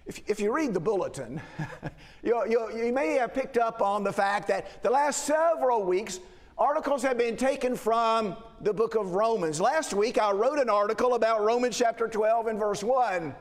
If, 0.06 0.20
if 0.26 0.40
you 0.40 0.54
read 0.54 0.72
the 0.72 0.80
bulletin, 0.80 1.40
you, 2.22 2.42
you, 2.48 2.86
you 2.86 2.92
may 2.92 3.14
have 3.14 3.34
picked 3.34 3.58
up 3.58 3.82
on 3.82 4.02
the 4.02 4.12
fact 4.12 4.48
that 4.48 4.82
the 4.82 4.90
last 4.90 5.24
several 5.24 5.84
weeks, 5.84 6.18
articles 6.58 7.02
have 7.02 7.18
been 7.18 7.36
taken 7.36 7.76
from 7.76 8.36
the 8.60 8.72
book 8.72 8.94
of 8.94 9.14
Romans. 9.14 9.60
Last 9.60 9.94
week 9.94 10.20
I 10.20 10.30
wrote 10.32 10.58
an 10.58 10.70
article 10.70 11.14
about 11.14 11.42
Romans 11.42 11.76
chapter 11.76 12.08
12 12.08 12.46
and 12.48 12.58
verse 12.58 12.82
1. 12.82 13.34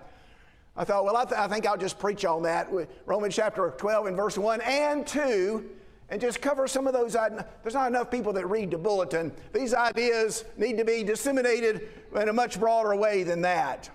I 0.77 0.83
thought, 0.83 1.03
well, 1.03 1.17
I, 1.17 1.25
th- 1.25 1.39
I 1.39 1.47
think 1.47 1.67
I'll 1.67 1.77
just 1.77 1.99
preach 1.99 2.23
on 2.25 2.43
that. 2.43 2.69
Romans 3.05 3.35
chapter 3.35 3.73
12 3.77 4.07
and 4.07 4.15
verse 4.15 4.37
1 4.37 4.61
and 4.61 5.05
2 5.05 5.69
and 6.09 6.19
just 6.19 6.41
cover 6.41 6.67
some 6.67 6.87
of 6.87 6.93
those. 6.93 7.13
There's 7.13 7.73
not 7.73 7.87
enough 7.87 8.09
people 8.09 8.33
that 8.33 8.47
read 8.47 8.71
the 8.71 8.77
bulletin. 8.77 9.31
These 9.53 9.73
ideas 9.73 10.45
need 10.57 10.77
to 10.77 10.85
be 10.85 11.03
disseminated 11.03 11.89
in 12.15 12.29
a 12.29 12.33
much 12.33 12.59
broader 12.59 12.95
way 12.95 13.23
than 13.23 13.41
that. 13.41 13.89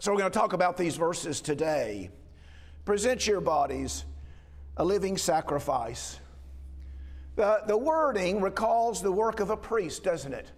So 0.00 0.12
we're 0.12 0.18
going 0.18 0.32
to 0.32 0.38
talk 0.38 0.52
about 0.52 0.76
these 0.76 0.96
verses 0.96 1.40
today. 1.40 2.10
Present 2.84 3.26
your 3.26 3.40
bodies 3.40 4.04
a 4.76 4.84
living 4.84 5.18
sacrifice 5.18 6.19
the, 7.40 7.62
the 7.66 7.76
wording 7.76 8.42
recalls 8.42 9.00
the 9.00 9.10
work 9.10 9.40
of 9.40 9.48
a 9.48 9.56
priest, 9.56 10.04
doesn't 10.04 10.34
it? 10.34 10.52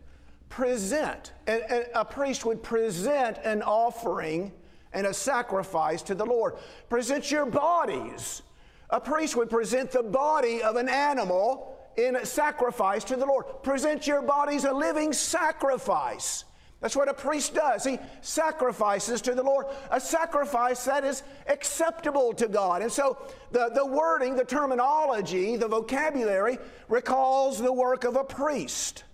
Present. 0.49 1.33
A, 1.47 1.53
a, 1.53 2.01
a 2.01 2.05
priest 2.05 2.45
would 2.45 2.61
present 2.61 3.39
an 3.45 3.63
offering 3.63 4.51
and 4.93 5.07
a 5.07 5.15
sacrifice 5.15 6.03
to 6.03 6.17
the 6.17 6.27
Lord. 6.27 6.55
Present 6.89 7.31
your 7.31 7.47
bodies. 7.47 8.43
A 8.91 8.99
priest 8.99 9.37
would 9.37 9.49
present 9.49 9.93
the 9.93 10.03
body 10.03 10.61
of 10.61 10.75
an 10.75 10.89
animal 10.89 11.79
in 11.97 12.19
sacrifice 12.25 13.05
to 13.05 13.17
the 13.17 13.27
Lord. 13.27 13.45
Present 13.63 14.09
your 14.09 14.21
bodies 14.21 14.65
a 14.65 14.73
living 14.73 15.13
sacrifice. 15.13 16.45
That's 16.83 16.97
what 16.97 17.09
a 17.09 17.15
priest 17.15 17.55
does. 17.55 17.85
He 17.85 17.99
sacrifices 18.23 19.21
to 19.23 19.35
the 19.35 19.43
Lord, 19.43 19.67
a 19.91 20.01
sacrifice 20.01 20.85
that 20.85 21.05
is 21.05 21.23
acceptable 21.47 22.33
to 22.35 22.49
God. 22.49 22.83
And 22.83 22.91
so 22.91 23.19
the, 23.53 23.71
the 23.73 23.87
wording, 23.87 24.35
the 24.35 24.45
terminology, 24.45 25.57
the 25.57 25.69
vocabulary 25.69 26.59
recalls 26.89 27.59
the 27.59 27.73
work 27.73 28.03
of 28.03 28.17
a 28.17 28.25
priest. 28.25 29.05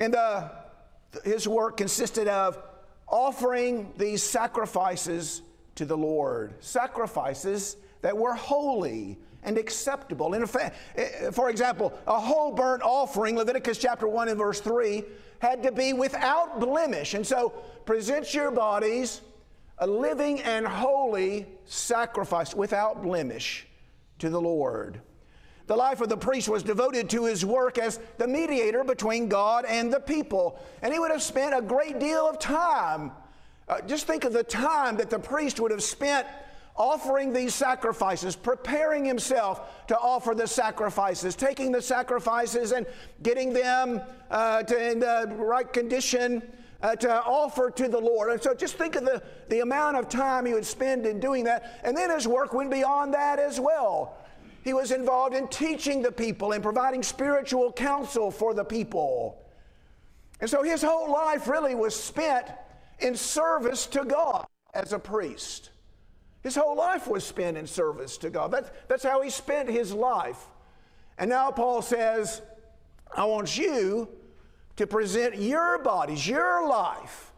And 0.00 0.12
the, 0.12 0.50
his 1.24 1.46
work 1.46 1.76
consisted 1.76 2.26
of 2.26 2.58
offering 3.06 3.92
these 3.96 4.20
sacrifices 4.20 5.42
to 5.76 5.84
the 5.84 5.96
Lord, 5.96 6.52
sacrifices 6.58 7.76
that 8.02 8.18
were 8.18 8.34
holy 8.34 9.18
and 9.42 9.56
acceptable. 9.58 10.34
In 10.34 10.42
effect, 10.42 10.76
eh, 10.96 11.30
for 11.30 11.50
example, 11.50 11.92
a 12.06 12.18
whole 12.18 12.52
burnt 12.52 12.82
offering, 12.82 13.36
Leviticus 13.36 13.78
chapter 13.78 14.08
1 14.08 14.28
and 14.28 14.38
verse 14.38 14.60
3, 14.60 15.04
had 15.38 15.62
to 15.62 15.72
be 15.72 15.92
without 15.92 16.58
blemish. 16.60 17.14
And 17.14 17.26
so, 17.26 17.50
present 17.84 18.34
your 18.34 18.50
bodies 18.50 19.22
a 19.78 19.86
living 19.86 20.40
and 20.40 20.66
holy 20.66 21.46
sacrifice 21.64 22.54
without 22.54 23.02
blemish 23.02 23.66
to 24.18 24.28
the 24.28 24.40
Lord. 24.40 25.00
The 25.66 25.76
life 25.76 26.00
of 26.00 26.08
the 26.08 26.16
priest 26.16 26.48
was 26.48 26.62
devoted 26.62 27.10
to 27.10 27.26
his 27.26 27.44
work 27.44 27.78
as 27.78 28.00
the 28.16 28.26
mediator 28.26 28.82
between 28.82 29.28
God 29.28 29.66
and 29.66 29.92
the 29.92 30.00
people. 30.00 30.58
And 30.82 30.92
he 30.92 30.98
would 30.98 31.10
have 31.10 31.22
spent 31.22 31.54
a 31.54 31.60
great 31.60 32.00
deal 32.00 32.26
of 32.26 32.38
time. 32.38 33.12
Uh, 33.68 33.82
just 33.82 34.06
think 34.06 34.24
of 34.24 34.32
the 34.32 34.42
time 34.42 34.96
that 34.96 35.10
the 35.10 35.18
priest 35.18 35.60
would 35.60 35.70
have 35.70 35.82
spent 35.82 36.26
offering 36.78 37.32
these 37.32 37.54
sacrifices, 37.54 38.36
preparing 38.36 39.04
himself 39.04 39.86
to 39.88 39.98
offer 39.98 40.34
the 40.34 40.46
sacrifices, 40.46 41.34
taking 41.34 41.72
the 41.72 41.82
sacrifices 41.82 42.72
and 42.72 42.86
getting 43.22 43.52
them 43.52 44.00
uh, 44.30 44.62
to, 44.62 44.90
in 44.90 45.00
the 45.00 45.34
right 45.36 45.72
condition 45.72 46.42
uh, 46.82 46.94
to 46.94 47.22
offer 47.24 47.70
to 47.70 47.88
the 47.88 47.98
Lord. 47.98 48.30
And 48.30 48.40
so 48.40 48.54
just 48.54 48.76
think 48.76 48.94
of 48.94 49.04
the, 49.04 49.22
the 49.48 49.60
amount 49.60 49.96
of 49.96 50.08
time 50.08 50.46
he 50.46 50.54
would 50.54 50.66
spend 50.66 51.06
in 51.06 51.18
doing 51.18 51.44
that. 51.44 51.80
And 51.82 51.96
then 51.96 52.10
his 52.10 52.28
work 52.28 52.52
went 52.52 52.70
beyond 52.70 53.12
that 53.14 53.38
as 53.38 53.58
well. 53.58 54.16
He 54.62 54.72
was 54.72 54.92
involved 54.92 55.34
in 55.34 55.48
teaching 55.48 56.02
the 56.02 56.12
people 56.12 56.52
and 56.52 56.62
providing 56.62 57.02
spiritual 57.02 57.72
counsel 57.72 58.30
for 58.30 58.54
the 58.54 58.64
people. 58.64 59.42
And 60.40 60.48
so 60.48 60.62
his 60.62 60.82
whole 60.82 61.10
life 61.10 61.48
really 61.48 61.74
was 61.74 61.94
spent 61.94 62.46
in 63.00 63.16
service 63.16 63.86
to 63.86 64.04
God 64.04 64.46
as 64.74 64.92
a 64.92 64.98
priest. 64.98 65.70
His 66.48 66.56
whole 66.56 66.76
life 66.76 67.06
was 67.06 67.24
spent 67.24 67.58
in 67.58 67.66
service 67.66 68.16
to 68.16 68.30
God. 68.30 68.50
That's, 68.50 68.70
that's 68.88 69.02
how 69.02 69.20
he 69.20 69.28
spent 69.28 69.68
his 69.68 69.92
life. 69.92 70.46
And 71.18 71.28
now 71.28 71.50
Paul 71.50 71.82
says, 71.82 72.40
I 73.14 73.26
want 73.26 73.58
you 73.58 74.08
to 74.76 74.86
present 74.86 75.36
your 75.36 75.78
bodies, 75.82 76.26
your 76.26 76.66
life, 76.66 77.32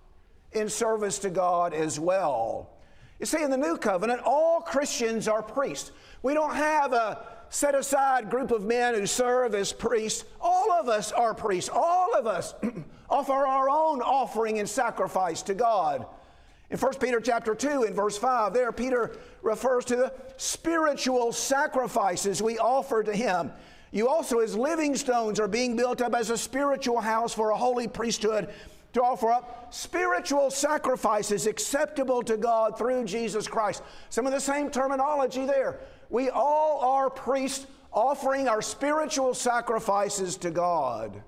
in 0.53 0.69
service 0.69 1.19
to 1.19 1.31
God 1.31 1.75
as 1.75 1.99
well. 1.99 2.71
You 3.19 3.27
see, 3.27 3.43
in 3.43 3.51
the 3.51 3.57
new 3.57 3.77
covenant, 3.77 4.21
all 4.25 4.61
Christians 4.61 5.27
are 5.27 5.43
priests. 5.43 5.91
We 6.23 6.33
don't 6.33 6.55
have 6.55 6.93
a 6.93 7.27
set 7.49 7.75
aside 7.75 8.31
group 8.31 8.53
of 8.53 8.63
men 8.63 8.95
who 8.95 9.07
serve 9.07 9.57
as 9.57 9.73
priests. 9.73 10.25
All 10.41 10.71
of 10.71 10.89
us 10.89 11.11
are 11.11 11.35
priests. 11.35 11.69
All 11.69 12.15
of 12.17 12.29
us 12.29 12.55
offer 13.11 13.33
our 13.33 13.69
own 13.69 14.03
offering 14.03 14.61
and 14.61 14.69
sacrifice 14.69 15.43
to 15.43 15.55
God. 15.55 16.07
In 16.71 16.79
1 16.79 16.95
Peter 17.01 17.21
chapter 17.21 17.55
2 17.55 17.83
in 17.83 17.95
verse 17.95 18.17
5, 18.17 18.55
there 18.55 18.71
Peter 18.71 19.17
refers 19.43 19.85
to 19.87 19.97
the 19.97 20.13
spiritual 20.37 21.33
sacrifices 21.33 22.41
we 22.41 22.59
offer 22.59 23.03
to 23.03 23.13
him. 23.13 23.51
You 23.91 24.09
also, 24.09 24.39
as 24.39 24.57
living 24.57 24.95
stones, 24.95 25.41
are 25.41 25.49
being 25.49 25.75
built 25.75 26.01
up 26.01 26.15
as 26.15 26.31
a 26.31 26.39
spiritual 26.39 27.01
house 27.01 27.35
for 27.35 27.51
a 27.51 27.57
holy 27.57 27.89
priesthood 27.89 28.51
to 28.93 29.03
offer 29.03 29.31
up 29.31 29.75
spiritual 29.75 30.51
sacrifices 30.51 31.47
acceptable 31.47 32.23
to 32.23 32.37
God 32.37 32.79
through 32.79 33.05
Jesus 33.05 33.49
Christ. 33.49 33.83
Some 34.09 34.27
of 34.27 34.33
the 34.33 34.41
same 34.41 34.71
terminology 34.71 35.47
there. 35.47 35.81
We 36.09 36.31
all 36.31 36.81
are 36.81 37.11
priests 37.11 37.67
offering 37.93 38.49
our 38.49 38.63
spiritual 38.63 39.35
sacrifices 39.35 40.37
to 40.39 40.51
God. 40.51 41.21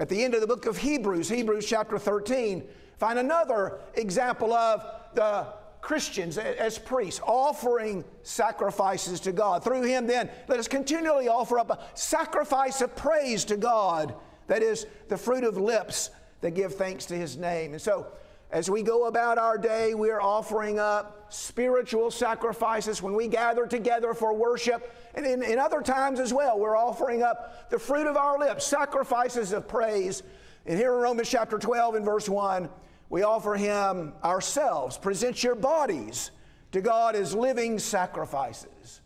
At 0.00 0.08
the 0.08 0.22
end 0.22 0.34
of 0.34 0.40
the 0.40 0.46
book 0.46 0.66
of 0.66 0.78
Hebrews, 0.78 1.28
Hebrews 1.28 1.66
chapter 1.66 1.98
13, 1.98 2.62
Find 2.98 3.18
another 3.18 3.78
example 3.94 4.52
of 4.52 4.84
the 5.14 5.46
Christians 5.80 6.36
as 6.36 6.78
priests 6.78 7.20
offering 7.24 8.04
sacrifices 8.24 9.20
to 9.20 9.32
God. 9.32 9.62
Through 9.62 9.82
him, 9.82 10.06
then, 10.06 10.28
let 10.48 10.58
us 10.58 10.66
continually 10.66 11.28
offer 11.28 11.58
up 11.60 11.70
a 11.70 11.78
sacrifice 11.94 12.80
of 12.80 12.94
praise 12.96 13.44
to 13.46 13.56
God. 13.56 14.14
That 14.48 14.62
is 14.62 14.86
the 15.08 15.16
fruit 15.16 15.44
of 15.44 15.56
lips 15.56 16.10
that 16.40 16.52
give 16.52 16.74
thanks 16.74 17.06
to 17.06 17.14
his 17.14 17.36
name. 17.36 17.72
And 17.72 17.80
so, 17.80 18.08
as 18.50 18.70
we 18.70 18.82
go 18.82 19.06
about 19.06 19.36
our 19.36 19.58
day, 19.58 19.92
we 19.92 20.10
are 20.10 20.22
offering 20.22 20.78
up 20.78 21.26
spiritual 21.28 22.10
sacrifices 22.10 23.02
when 23.02 23.12
we 23.12 23.28
gather 23.28 23.66
together 23.66 24.14
for 24.14 24.32
worship. 24.32 24.94
And 25.14 25.26
in, 25.26 25.42
in 25.42 25.58
other 25.58 25.82
times 25.82 26.18
as 26.18 26.32
well, 26.32 26.58
we're 26.58 26.76
offering 26.76 27.22
up 27.22 27.68
the 27.68 27.78
fruit 27.78 28.06
of 28.06 28.16
our 28.16 28.38
lips, 28.38 28.66
sacrifices 28.66 29.52
of 29.52 29.68
praise. 29.68 30.22
And 30.64 30.78
here 30.78 30.94
in 30.94 31.00
Romans 31.00 31.28
chapter 31.28 31.58
12 31.58 31.96
and 31.96 32.04
verse 32.04 32.26
1, 32.26 32.70
we 33.10 33.22
offer 33.22 33.54
Him 33.54 34.14
ourselves. 34.24 34.96
Present 34.96 35.42
your 35.42 35.54
bodies 35.54 36.30
to 36.72 36.80
God 36.80 37.16
as 37.16 37.34
living 37.34 37.78
sacrifices. 37.78 39.02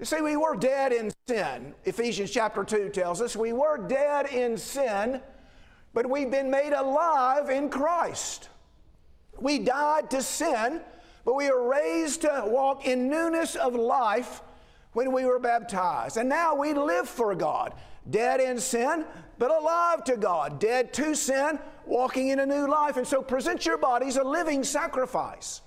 You 0.00 0.04
see, 0.06 0.20
we 0.20 0.36
were 0.36 0.56
dead 0.56 0.92
in 0.92 1.12
sin. 1.28 1.72
Ephesians 1.84 2.32
chapter 2.32 2.64
2 2.64 2.90
tells 2.90 3.22
us 3.22 3.36
we 3.36 3.52
were 3.52 3.78
dead 3.78 4.26
in 4.26 4.58
sin, 4.58 5.22
but 5.94 6.10
we've 6.10 6.30
been 6.32 6.50
made 6.50 6.72
alive 6.72 7.48
in 7.48 7.70
Christ. 7.70 8.48
We 9.40 9.58
died 9.58 10.10
to 10.10 10.22
sin, 10.22 10.80
but 11.24 11.34
we 11.34 11.48
are 11.48 11.68
raised 11.68 12.22
to 12.22 12.44
walk 12.46 12.86
in 12.86 13.08
newness 13.08 13.56
of 13.56 13.74
life 13.74 14.42
when 14.92 15.12
we 15.12 15.24
were 15.24 15.38
baptized. 15.38 16.16
And 16.16 16.28
now 16.28 16.54
we 16.54 16.72
live 16.72 17.08
for 17.08 17.34
God, 17.34 17.74
dead 18.08 18.40
in 18.40 18.58
sin, 18.58 19.04
but 19.38 19.50
alive 19.50 20.04
to 20.04 20.16
God, 20.16 20.58
dead 20.58 20.92
to 20.94 21.14
sin, 21.14 21.58
walking 21.84 22.28
in 22.28 22.40
a 22.40 22.46
new 22.46 22.66
life. 22.66 22.96
And 22.96 23.06
so 23.06 23.20
present 23.22 23.66
your 23.66 23.76
bodies 23.76 24.16
a 24.16 24.24
living 24.24 24.64
sacrifice. 24.64 25.60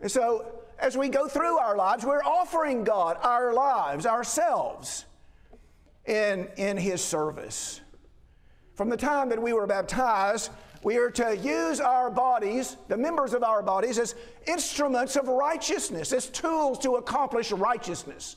And 0.00 0.10
so 0.10 0.44
as 0.78 0.96
we 0.96 1.08
go 1.08 1.26
through 1.26 1.58
our 1.58 1.76
lives, 1.76 2.04
we're 2.04 2.22
offering 2.22 2.84
God 2.84 3.16
our 3.22 3.52
lives, 3.52 4.06
ourselves, 4.06 5.06
in, 6.06 6.48
in 6.56 6.76
His 6.76 7.02
service. 7.02 7.80
From 8.74 8.88
the 8.88 8.96
time 8.96 9.28
that 9.30 9.42
we 9.42 9.52
were 9.52 9.66
baptized, 9.66 10.50
we 10.82 10.96
are 10.96 11.10
to 11.10 11.36
use 11.36 11.80
our 11.80 12.10
bodies, 12.10 12.76
the 12.88 12.96
members 12.96 13.34
of 13.34 13.42
our 13.42 13.62
bodies, 13.62 13.98
as 13.98 14.14
instruments 14.46 15.16
of 15.16 15.28
righteousness, 15.28 16.12
as 16.12 16.26
tools 16.26 16.78
to 16.80 16.96
accomplish 16.96 17.50
righteousness. 17.50 18.36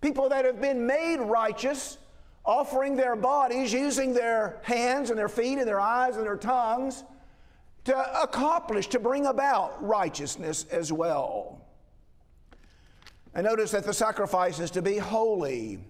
People 0.00 0.28
that 0.28 0.44
have 0.44 0.60
been 0.60 0.86
made 0.86 1.16
righteous, 1.16 1.98
offering 2.44 2.94
their 2.96 3.16
bodies, 3.16 3.72
using 3.72 4.14
their 4.14 4.60
hands 4.62 5.10
and 5.10 5.18
their 5.18 5.28
feet 5.28 5.58
and 5.58 5.66
their 5.66 5.80
eyes 5.80 6.16
and 6.16 6.24
their 6.24 6.36
tongues 6.36 7.02
to 7.84 8.22
accomplish, 8.22 8.86
to 8.88 8.98
bring 8.98 9.26
about 9.26 9.82
righteousness 9.84 10.66
as 10.70 10.92
well. 10.92 11.60
And 13.34 13.44
notice 13.44 13.70
that 13.72 13.84
the 13.84 13.94
sacrifice 13.94 14.60
is 14.60 14.70
to 14.72 14.82
be 14.82 14.98
holy. 14.98 15.80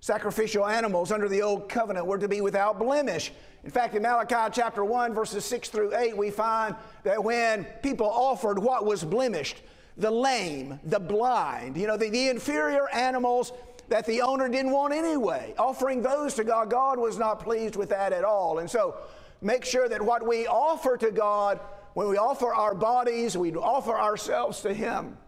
Sacrificial 0.00 0.66
animals 0.66 1.12
under 1.12 1.28
the 1.28 1.42
old 1.42 1.68
covenant 1.68 2.06
were 2.06 2.18
to 2.18 2.28
be 2.28 2.40
without 2.40 2.78
blemish. 2.78 3.32
In 3.64 3.70
fact, 3.70 3.94
in 3.94 4.02
Malachi 4.02 4.50
chapter 4.52 4.82
1, 4.82 5.12
verses 5.12 5.44
6 5.44 5.68
through 5.68 5.94
8, 5.94 6.16
we 6.16 6.30
find 6.30 6.74
that 7.04 7.22
when 7.22 7.64
people 7.82 8.06
offered 8.06 8.58
what 8.58 8.86
was 8.86 9.04
blemished, 9.04 9.60
the 9.98 10.10
lame, 10.10 10.80
the 10.84 10.98
blind, 10.98 11.76
you 11.76 11.86
know, 11.86 11.98
the, 11.98 12.08
the 12.08 12.28
inferior 12.28 12.88
animals 12.94 13.52
that 13.88 14.06
the 14.06 14.22
owner 14.22 14.48
didn't 14.48 14.70
want 14.70 14.94
anyway, 14.94 15.52
offering 15.58 16.00
those 16.00 16.34
to 16.34 16.44
God, 16.44 16.70
God 16.70 16.98
was 16.98 17.18
not 17.18 17.40
pleased 17.40 17.76
with 17.76 17.90
that 17.90 18.14
at 18.14 18.24
all. 18.24 18.60
And 18.60 18.70
so, 18.70 18.96
make 19.42 19.66
sure 19.66 19.88
that 19.88 20.00
what 20.00 20.26
we 20.26 20.46
offer 20.46 20.96
to 20.96 21.10
God, 21.10 21.60
when 21.92 22.08
we 22.08 22.16
offer 22.16 22.54
our 22.54 22.74
bodies, 22.74 23.36
we 23.36 23.52
offer 23.54 23.98
ourselves 23.98 24.62
to 24.62 24.72
Him, 24.72 25.18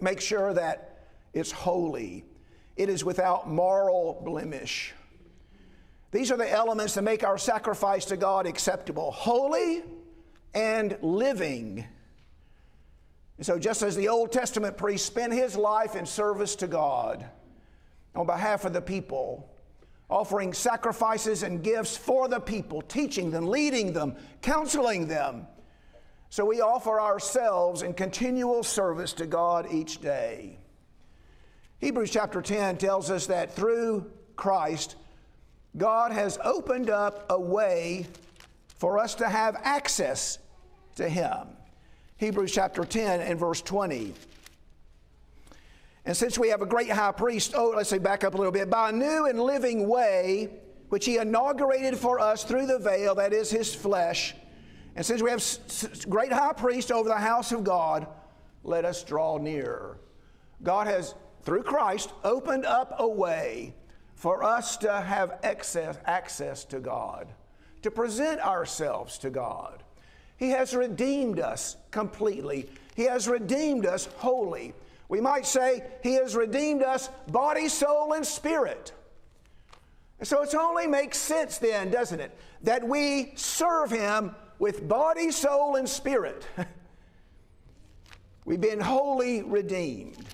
make 0.00 0.20
sure 0.20 0.52
that 0.52 1.06
it's 1.32 1.52
holy. 1.52 2.24
It 2.78 2.88
is 2.88 3.04
without 3.04 3.50
moral 3.50 4.22
blemish. 4.24 4.94
These 6.12 6.30
are 6.30 6.36
the 6.36 6.50
elements 6.50 6.94
that 6.94 7.02
make 7.02 7.24
our 7.24 7.36
sacrifice 7.36 8.04
to 8.06 8.16
God 8.16 8.46
acceptable 8.46 9.10
holy 9.10 9.82
and 10.54 10.96
living. 11.02 11.84
And 13.36 13.44
so, 13.44 13.58
just 13.58 13.82
as 13.82 13.96
the 13.96 14.08
Old 14.08 14.30
Testament 14.30 14.76
priest 14.76 15.06
spent 15.06 15.32
his 15.32 15.56
life 15.56 15.96
in 15.96 16.06
service 16.06 16.54
to 16.56 16.68
God 16.68 17.28
on 18.14 18.26
behalf 18.26 18.64
of 18.64 18.72
the 18.72 18.80
people, 18.80 19.50
offering 20.08 20.54
sacrifices 20.54 21.42
and 21.42 21.62
gifts 21.62 21.96
for 21.96 22.28
the 22.28 22.40
people, 22.40 22.80
teaching 22.80 23.32
them, 23.32 23.48
leading 23.48 23.92
them, 23.92 24.14
counseling 24.40 25.08
them. 25.08 25.48
So, 26.30 26.44
we 26.44 26.60
offer 26.60 27.00
ourselves 27.00 27.82
in 27.82 27.92
continual 27.92 28.62
service 28.62 29.12
to 29.14 29.26
God 29.26 29.66
each 29.68 30.00
day. 30.00 30.58
Hebrews 31.78 32.10
chapter 32.10 32.42
10 32.42 32.78
tells 32.78 33.10
us 33.10 33.26
that 33.26 33.54
through 33.54 34.10
Christ, 34.36 34.96
God 35.76 36.12
has 36.12 36.38
opened 36.44 36.90
up 36.90 37.26
a 37.30 37.40
way 37.40 38.06
for 38.78 38.98
us 38.98 39.14
to 39.16 39.28
have 39.28 39.56
access 39.62 40.38
to 40.96 41.08
Him. 41.08 41.48
Hebrews 42.16 42.52
chapter 42.52 42.84
10 42.84 43.20
and 43.20 43.38
verse 43.38 43.62
20. 43.62 44.12
And 46.04 46.16
since 46.16 46.38
we 46.38 46.48
have 46.48 46.62
a 46.62 46.66
great 46.66 46.90
high 46.90 47.12
priest, 47.12 47.52
oh, 47.54 47.74
let's 47.76 47.90
say 47.90 47.98
back 47.98 48.24
up 48.24 48.34
a 48.34 48.36
little 48.36 48.50
bit, 48.50 48.70
by 48.70 48.88
a 48.88 48.92
new 48.92 49.26
and 49.26 49.38
living 49.38 49.86
way, 49.88 50.48
which 50.88 51.04
he 51.04 51.18
inaugurated 51.18 51.96
for 51.96 52.18
us 52.18 52.44
through 52.44 52.66
the 52.66 52.78
veil, 52.78 53.14
that 53.16 53.32
is 53.32 53.50
his 53.50 53.74
flesh. 53.74 54.34
And 54.96 55.04
since 55.04 55.22
we 55.22 55.30
have 55.30 55.44
great 56.08 56.32
high 56.32 56.54
priest 56.54 56.90
over 56.90 57.08
the 57.08 57.14
house 57.14 57.52
of 57.52 57.62
God, 57.62 58.06
let 58.64 58.84
us 58.84 59.04
draw 59.04 59.38
near. 59.38 59.98
God 60.62 60.86
has, 60.86 61.14
through 61.48 61.62
Christ, 61.62 62.12
opened 62.24 62.66
up 62.66 62.94
a 62.98 63.08
way 63.08 63.72
for 64.16 64.44
us 64.44 64.76
to 64.76 65.00
have 65.00 65.38
access, 65.42 65.96
access 66.04 66.62
to 66.66 66.78
God, 66.78 67.26
to 67.80 67.90
present 67.90 68.42
ourselves 68.42 69.16
to 69.16 69.30
God. 69.30 69.82
He 70.36 70.50
has 70.50 70.76
redeemed 70.76 71.40
us 71.40 71.78
completely. 71.90 72.68
He 72.94 73.04
has 73.04 73.28
redeemed 73.28 73.86
us 73.86 74.10
wholly. 74.18 74.74
We 75.08 75.22
might 75.22 75.46
say 75.46 75.84
He 76.02 76.16
has 76.16 76.36
redeemed 76.36 76.82
us 76.82 77.08
body, 77.28 77.70
soul, 77.70 78.12
and 78.12 78.26
spirit. 78.26 78.92
So 80.22 80.42
it 80.42 80.54
only 80.54 80.86
makes 80.86 81.16
sense 81.16 81.56
then, 81.56 81.90
doesn't 81.90 82.20
it, 82.20 82.36
that 82.64 82.86
we 82.86 83.32
serve 83.36 83.90
Him 83.90 84.34
with 84.58 84.86
body, 84.86 85.30
soul, 85.30 85.76
and 85.76 85.88
spirit. 85.88 86.46
We've 88.44 88.60
been 88.60 88.80
wholly 88.80 89.40
redeemed. 89.40 90.27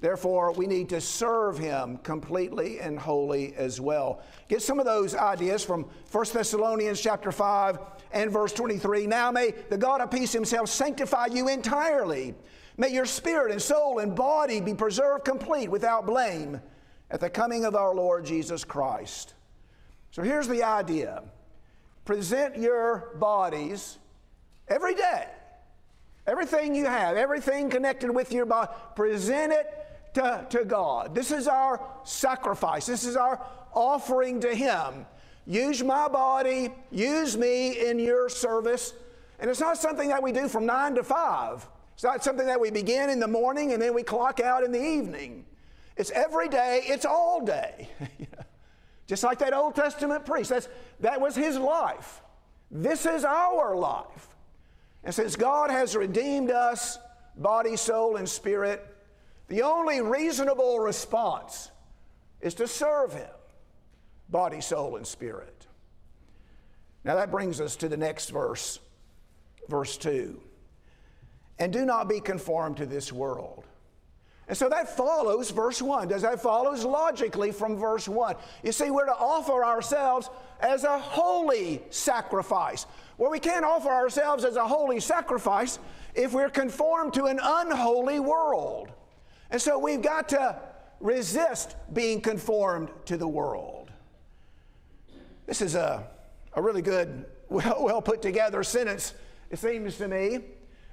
Therefore, 0.00 0.52
we 0.52 0.66
need 0.66 0.88
to 0.90 1.00
serve 1.00 1.56
him 1.56 1.98
completely 1.98 2.80
and 2.80 2.98
wholly 2.98 3.54
as 3.54 3.80
well. 3.80 4.22
Get 4.48 4.60
some 4.60 4.78
of 4.78 4.84
those 4.84 5.14
ideas 5.14 5.64
from 5.64 5.86
1 6.10 6.26
Thessalonians 6.32 7.00
chapter 7.00 7.32
5 7.32 7.78
and 8.12 8.30
verse 8.30 8.52
23. 8.52 9.06
Now 9.06 9.30
may 9.30 9.54
the 9.70 9.78
God 9.78 10.00
of 10.00 10.10
peace 10.10 10.32
himself 10.32 10.68
sanctify 10.68 11.26
you 11.26 11.48
entirely. 11.48 12.34
May 12.76 12.88
your 12.88 13.06
spirit 13.06 13.52
and 13.52 13.62
soul 13.62 14.00
and 14.00 14.14
body 14.14 14.60
be 14.60 14.74
preserved 14.74 15.24
complete 15.24 15.70
without 15.70 16.06
blame 16.06 16.60
at 17.10 17.20
the 17.20 17.30
coming 17.30 17.64
of 17.64 17.74
our 17.74 17.94
Lord 17.94 18.24
Jesus 18.24 18.64
Christ. 18.64 19.34
So 20.10 20.22
here's 20.22 20.48
the 20.48 20.64
idea 20.64 21.22
present 22.04 22.58
your 22.58 23.14
bodies 23.18 23.98
every 24.68 24.94
day. 24.94 25.28
Everything 26.26 26.74
you 26.74 26.86
have, 26.86 27.16
everything 27.16 27.68
connected 27.68 28.10
with 28.10 28.32
your 28.32 28.46
body, 28.46 28.72
present 28.96 29.52
it 29.52 29.83
to, 30.14 30.46
to 30.50 30.64
God. 30.64 31.14
This 31.14 31.30
is 31.30 31.46
our 31.46 31.80
sacrifice. 32.04 32.86
This 32.86 33.04
is 33.04 33.16
our 33.16 33.44
offering 33.72 34.40
to 34.40 34.54
Him. 34.54 35.06
Use 35.46 35.82
my 35.82 36.08
body, 36.08 36.70
use 36.90 37.36
me 37.36 37.88
in 37.88 37.98
your 37.98 38.28
service. 38.28 38.94
And 39.38 39.50
it's 39.50 39.60
not 39.60 39.76
something 39.76 40.08
that 40.08 40.22
we 40.22 40.32
do 40.32 40.48
from 40.48 40.64
nine 40.64 40.94
to 40.94 41.04
five. 41.04 41.68
It's 41.94 42.04
not 42.04 42.24
something 42.24 42.46
that 42.46 42.60
we 42.60 42.70
begin 42.70 43.10
in 43.10 43.20
the 43.20 43.28
morning 43.28 43.72
and 43.72 43.82
then 43.82 43.94
we 43.94 44.02
clock 44.02 44.40
out 44.40 44.64
in 44.64 44.72
the 44.72 44.82
evening. 44.82 45.44
It's 45.96 46.10
every 46.10 46.48
day, 46.48 46.82
it's 46.84 47.04
all 47.04 47.44
day. 47.44 47.88
Just 49.06 49.22
like 49.22 49.38
that 49.40 49.52
Old 49.52 49.74
Testament 49.74 50.24
priest. 50.24 50.50
That's, 50.50 50.68
that 51.00 51.20
was 51.20 51.36
his 51.36 51.58
life. 51.58 52.22
This 52.70 53.06
is 53.06 53.24
our 53.24 53.76
life. 53.76 54.28
And 55.04 55.14
since 55.14 55.36
God 55.36 55.70
has 55.70 55.94
redeemed 55.94 56.50
us, 56.50 56.98
body, 57.36 57.76
soul, 57.76 58.16
and 58.16 58.28
spirit, 58.28 58.93
the 59.48 59.62
only 59.62 60.00
reasonable 60.00 60.78
response 60.78 61.70
is 62.40 62.54
to 62.54 62.66
serve 62.66 63.12
Him, 63.12 63.30
body, 64.28 64.60
soul, 64.60 64.96
and 64.96 65.06
spirit. 65.06 65.66
Now 67.04 67.16
that 67.16 67.30
brings 67.30 67.60
us 67.60 67.76
to 67.76 67.88
the 67.88 67.96
next 67.96 68.30
verse, 68.30 68.78
verse 69.68 69.96
2. 69.98 70.40
And 71.58 71.72
do 71.72 71.84
not 71.84 72.08
be 72.08 72.20
conformed 72.20 72.78
to 72.78 72.86
this 72.86 73.12
world. 73.12 73.64
And 74.46 74.56
so 74.56 74.68
that 74.68 74.94
follows 74.96 75.50
verse 75.50 75.80
1. 75.80 76.08
Does 76.08 76.22
that 76.22 76.42
follows 76.42 76.84
logically 76.84 77.50
from 77.50 77.76
verse 77.76 78.06
1? 78.06 78.36
You 78.62 78.72
see, 78.72 78.90
we're 78.90 79.06
to 79.06 79.16
offer 79.16 79.64
ourselves 79.64 80.28
as 80.60 80.84
a 80.84 80.98
holy 80.98 81.82
sacrifice. 81.90 82.86
Well, 83.16 83.30
we 83.30 83.38
can't 83.38 83.64
offer 83.64 83.88
ourselves 83.88 84.44
as 84.44 84.56
a 84.56 84.66
holy 84.66 85.00
sacrifice 85.00 85.78
if 86.14 86.32
we're 86.32 86.50
conformed 86.50 87.14
to 87.14 87.24
an 87.24 87.40
unholy 87.42 88.20
world. 88.20 88.90
And 89.54 89.62
so 89.62 89.78
we've 89.78 90.02
got 90.02 90.30
to 90.30 90.58
resist 90.98 91.76
being 91.92 92.20
conformed 92.20 92.90
to 93.04 93.16
the 93.16 93.28
world. 93.28 93.92
This 95.46 95.62
is 95.62 95.76
a, 95.76 96.08
a 96.54 96.60
really 96.60 96.82
good, 96.82 97.26
well, 97.48 97.84
well 97.84 98.02
put 98.02 98.20
together 98.20 98.64
sentence, 98.64 99.14
it 99.52 99.60
seems 99.60 99.96
to 99.98 100.08
me. 100.08 100.40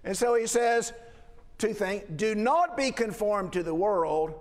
And 0.04 0.16
so 0.16 0.36
he 0.36 0.46
says 0.46 0.94
two 1.58 1.74
things 1.74 2.04
do 2.16 2.36
not 2.36 2.78
be 2.78 2.92
conformed 2.92 3.52
to 3.54 3.64
the 3.64 3.74
world, 3.74 4.36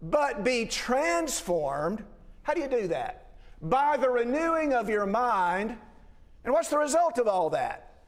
but 0.00 0.44
be 0.44 0.64
transformed. 0.64 2.02
How 2.44 2.54
do 2.54 2.62
you 2.62 2.68
do 2.68 2.88
that? 2.88 3.32
By 3.60 3.98
the 3.98 4.08
renewing 4.08 4.72
of 4.72 4.88
your 4.88 5.04
mind. 5.04 5.76
And 6.42 6.54
what's 6.54 6.70
the 6.70 6.78
result 6.78 7.18
of 7.18 7.28
all 7.28 7.50
that? 7.50 8.00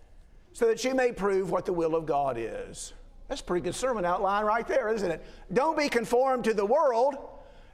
So 0.54 0.68
that 0.68 0.82
you 0.84 0.94
may 0.94 1.12
prove 1.12 1.50
what 1.50 1.66
the 1.66 1.74
will 1.74 1.94
of 1.94 2.06
God 2.06 2.38
is. 2.38 2.94
That's 3.30 3.40
a 3.40 3.44
pretty 3.44 3.62
good 3.62 3.76
sermon 3.76 4.04
outline 4.04 4.44
right 4.44 4.66
there, 4.66 4.92
isn't 4.92 5.08
it? 5.08 5.24
Don't 5.52 5.78
be 5.78 5.88
conformed 5.88 6.42
to 6.44 6.52
the 6.52 6.66
world, 6.66 7.14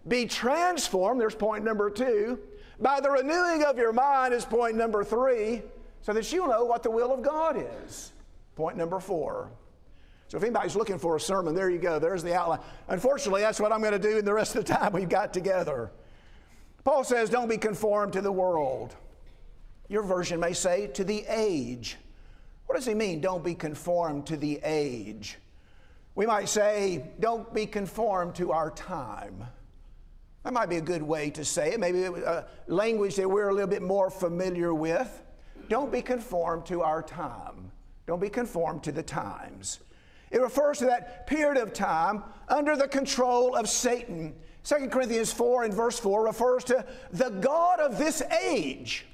be 0.07 0.27
transformed, 0.27 1.19
there's 1.19 1.35
point 1.35 1.65
number 1.65 1.89
two. 1.89 2.39
By 2.79 3.01
the 3.01 3.11
renewing 3.11 3.65
of 3.65 3.79
your 3.79 3.95
mind 3.95 4.35
is 4.35 4.45
point 4.45 4.77
number 4.77 5.03
three, 5.03 5.63
so 6.03 6.13
that 6.13 6.31
you'll 6.31 6.49
know 6.49 6.67
what 6.67 6.83
the 6.83 6.91
will 6.91 7.11
of 7.11 7.23
God 7.23 7.57
is. 7.83 8.13
Point 8.55 8.77
number 8.77 9.01
four. 9.01 9.51
So 10.29 10.37
if 10.37 10.43
anybody's 10.43 10.77
looking 10.77 10.99
for 10.99 11.17
a 11.17 11.21
sermon, 11.21 11.55
there 11.55 11.71
you 11.71 11.79
go. 11.79 11.99
There's 11.99 12.23
the 12.23 12.35
outline. 12.35 12.61
Unfortunately, 12.89 13.41
that's 13.41 13.59
what 13.59 13.73
I'm 13.73 13.81
going 13.81 13.93
to 13.93 13.99
do 13.99 14.19
in 14.19 14.27
the 14.27 14.35
rest 14.35 14.57
of 14.57 14.67
the 14.67 14.75
time 14.75 14.93
we've 14.93 15.09
got 15.09 15.33
together. 15.33 15.91
Paul 16.85 17.03
says, 17.03 17.31
Don't 17.31 17.49
be 17.49 17.57
conformed 17.57 18.13
to 18.13 18.21
the 18.21 18.31
world. 18.31 18.95
Your 19.89 20.03
version 20.03 20.39
may 20.39 20.53
say, 20.53 20.89
to 20.89 21.03
the 21.03 21.25
age. 21.31 21.97
What 22.67 22.75
does 22.75 22.85
he 22.85 22.93
mean, 22.93 23.23
don't 23.23 23.43
be 23.43 23.55
conformed 23.55 24.27
to 24.27 24.37
the 24.37 24.61
age? 24.63 25.39
We 26.17 26.27
might 26.27 26.49
say, 26.49 27.05
don't 27.21 27.53
be 27.55 27.67
conformed 27.67 28.35
to 28.37 28.51
our 28.51 28.71
time. 28.71 29.47
That 30.43 30.55
might 30.55 30.71
be 30.71 30.77
a 30.77 30.81
good 30.81 31.03
way 31.03 31.29
to 31.31 31.45
say 31.45 31.73
it, 31.73 31.81
maybe 31.81 32.05
a 32.05 32.47
language 32.67 33.17
that 33.17 33.29
we're 33.29 33.51
a 33.51 33.53
little 33.53 33.69
bit 33.69 33.83
more 33.83 34.11
familiar 34.11 34.73
with. 34.73 35.23
Don't 35.69 35.93
be 35.93 36.01
conformed 36.01 36.65
to 36.67 36.83
our 36.83 37.03
time. 37.03 37.71
Don't 38.07 38.21
be 38.21 38.31
conformed 38.31 38.83
to 38.85 38.93
the 38.93 39.03
times. 39.03 39.81
It 40.31 40.41
refers 40.41 40.79
to 40.79 40.87
that 40.87 41.27
period 41.27 41.63
of 41.63 41.73
time 41.73 42.25
under 42.49 42.77
the 42.77 42.89
control 42.89 43.55
of 43.55 43.69
Satan. 43.69 44.35
2 44.65 44.89
Corinthians 44.89 45.33
4 45.33 45.65
and 45.65 45.75
verse 45.75 45.99
4 45.99 46.25
refers 46.25 46.65
to 46.65 46.85
the 47.13 47.31
God 47.31 47.79
of 47.79 47.99
this 47.99 48.23
age 48.23 49.05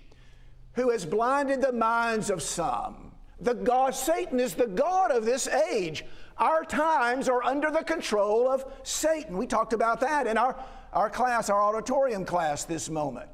who 0.74 0.90
has 0.90 1.04
blinded 1.04 1.62
the 1.62 1.72
minds 1.72 2.30
of 2.30 2.42
some. 2.42 3.12
The 3.40 3.54
God, 3.54 3.94
Satan 3.94 4.38
is 4.38 4.54
the 4.54 4.68
God 4.68 5.10
of 5.10 5.24
this 5.24 5.48
age. 5.48 6.04
Our 6.38 6.64
times 6.64 7.28
are 7.28 7.42
under 7.42 7.70
the 7.70 7.84
control 7.84 8.48
of 8.48 8.64
Satan. 8.82 9.36
We 9.36 9.46
talked 9.46 9.72
about 9.72 10.00
that 10.00 10.26
in 10.26 10.38
our, 10.38 10.56
our 10.92 11.10
class, 11.10 11.50
our 11.50 11.60
auditorium 11.60 12.24
class 12.24 12.64
this 12.64 12.88
moment. 12.88 13.28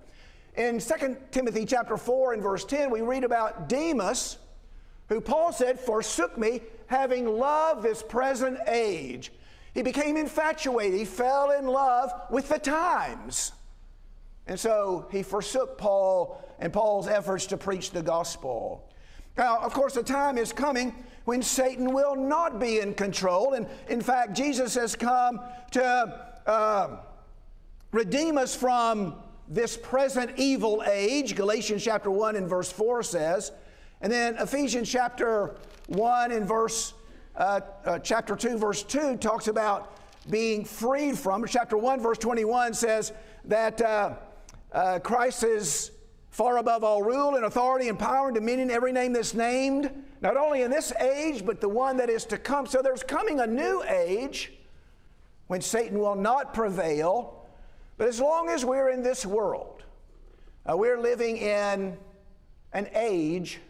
In 0.56 0.80
2 0.80 1.16
Timothy 1.30 1.64
chapter 1.64 1.96
4 1.96 2.34
and 2.34 2.42
verse 2.42 2.64
10, 2.64 2.90
we 2.90 3.00
read 3.00 3.24
about 3.24 3.68
Demas, 3.68 4.38
who 5.08 5.20
Paul 5.20 5.52
said 5.52 5.78
forsook 5.78 6.36
me, 6.36 6.62
having 6.86 7.26
loved 7.26 7.82
this 7.82 8.02
present 8.02 8.58
age. 8.66 9.32
He 9.74 9.82
became 9.82 10.16
infatuated. 10.16 10.98
He 10.98 11.04
fell 11.04 11.52
in 11.52 11.66
love 11.66 12.10
with 12.30 12.48
the 12.48 12.58
times. 12.58 13.52
And 14.48 14.58
so 14.58 15.06
he 15.12 15.22
forsook 15.22 15.78
Paul 15.78 16.42
and 16.58 16.72
Paul's 16.72 17.06
efforts 17.06 17.46
to 17.46 17.56
preach 17.56 17.90
the 17.90 18.02
gospel. 18.02 18.90
Now, 19.36 19.58
of 19.58 19.72
course, 19.72 19.94
the 19.94 20.02
time 20.02 20.36
is 20.38 20.52
coming 20.52 20.92
when 21.28 21.42
Satan 21.42 21.92
will 21.92 22.16
not 22.16 22.58
be 22.58 22.80
in 22.80 22.94
control. 22.94 23.52
And 23.52 23.66
in 23.90 24.00
fact, 24.00 24.34
Jesus 24.34 24.74
has 24.76 24.96
come 24.96 25.42
to 25.72 26.30
uh, 26.46 26.96
redeem 27.92 28.38
us 28.38 28.56
from 28.56 29.14
this 29.46 29.76
present 29.76 30.30
evil 30.38 30.82
age. 30.86 31.36
Galatians 31.36 31.84
chapter 31.84 32.10
1 32.10 32.36
and 32.36 32.48
verse 32.48 32.72
4 32.72 33.02
says. 33.02 33.52
And 34.00 34.10
then 34.10 34.38
Ephesians 34.38 34.88
chapter 34.88 35.56
1 35.88 36.32
and 36.32 36.48
verse, 36.48 36.94
uh, 37.36 37.60
uh, 37.84 37.98
chapter 37.98 38.34
2, 38.34 38.56
verse 38.56 38.82
2 38.82 39.18
talks 39.18 39.48
about 39.48 39.98
being 40.30 40.64
freed 40.64 41.18
from. 41.18 41.46
Chapter 41.46 41.76
1, 41.76 42.00
verse 42.00 42.16
21 42.16 42.72
says 42.72 43.12
that 43.44 43.82
uh, 43.82 44.14
uh, 44.72 44.98
Christ 45.00 45.44
is 45.44 45.90
far 46.30 46.56
above 46.56 46.84
all 46.84 47.02
rule 47.02 47.34
and 47.34 47.44
authority 47.44 47.90
and 47.90 47.98
power 47.98 48.28
and 48.28 48.34
dominion, 48.34 48.70
every 48.70 48.92
name 48.92 49.12
that's 49.12 49.34
named, 49.34 49.90
not 50.20 50.36
only 50.36 50.62
in 50.62 50.70
this 50.70 50.92
age, 50.94 51.44
but 51.44 51.60
the 51.60 51.68
one 51.68 51.96
that 51.98 52.10
is 52.10 52.24
to 52.26 52.38
come. 52.38 52.66
So 52.66 52.82
there's 52.82 53.02
coming 53.02 53.40
a 53.40 53.46
new 53.46 53.82
age 53.84 54.52
when 55.46 55.60
Satan 55.60 55.98
will 55.98 56.16
not 56.16 56.54
prevail. 56.54 57.46
But 57.96 58.08
as 58.08 58.20
long 58.20 58.48
as 58.48 58.64
we're 58.64 58.90
in 58.90 59.02
this 59.02 59.26
world, 59.26 59.82
uh, 60.68 60.76
we're 60.76 61.00
living 61.00 61.36
in 61.36 61.96
an 62.72 62.88
age 62.94 63.60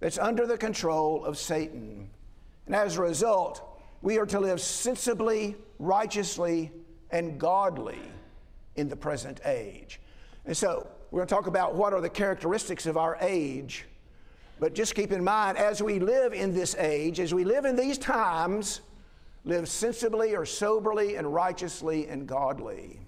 that's 0.00 0.18
under 0.18 0.46
the 0.46 0.56
control 0.56 1.24
of 1.24 1.36
Satan. 1.36 2.08
And 2.66 2.74
as 2.74 2.96
a 2.96 3.02
result, 3.02 3.62
we 4.00 4.18
are 4.18 4.26
to 4.26 4.40
live 4.40 4.60
sensibly, 4.60 5.56
righteously, 5.78 6.70
and 7.10 7.38
godly 7.38 7.98
in 8.76 8.88
the 8.88 8.96
present 8.96 9.40
age. 9.44 10.00
And 10.44 10.56
so 10.56 10.86
we're 11.10 11.20
going 11.20 11.28
to 11.28 11.34
talk 11.34 11.46
about 11.46 11.74
what 11.74 11.92
are 11.92 12.00
the 12.00 12.08
characteristics 12.08 12.86
of 12.86 12.96
our 12.96 13.16
age. 13.20 13.86
But 14.60 14.74
just 14.74 14.94
keep 14.94 15.12
in 15.12 15.22
mind, 15.22 15.56
as 15.56 15.82
we 15.82 15.98
live 16.00 16.32
in 16.32 16.52
this 16.52 16.74
age, 16.76 17.20
as 17.20 17.32
we 17.32 17.44
live 17.44 17.64
in 17.64 17.76
these 17.76 17.98
times, 17.98 18.80
live 19.44 19.68
sensibly 19.68 20.34
or 20.34 20.44
soberly 20.44 21.16
and 21.16 21.32
righteously 21.32 22.08
and 22.08 22.26
godly. 22.26 23.00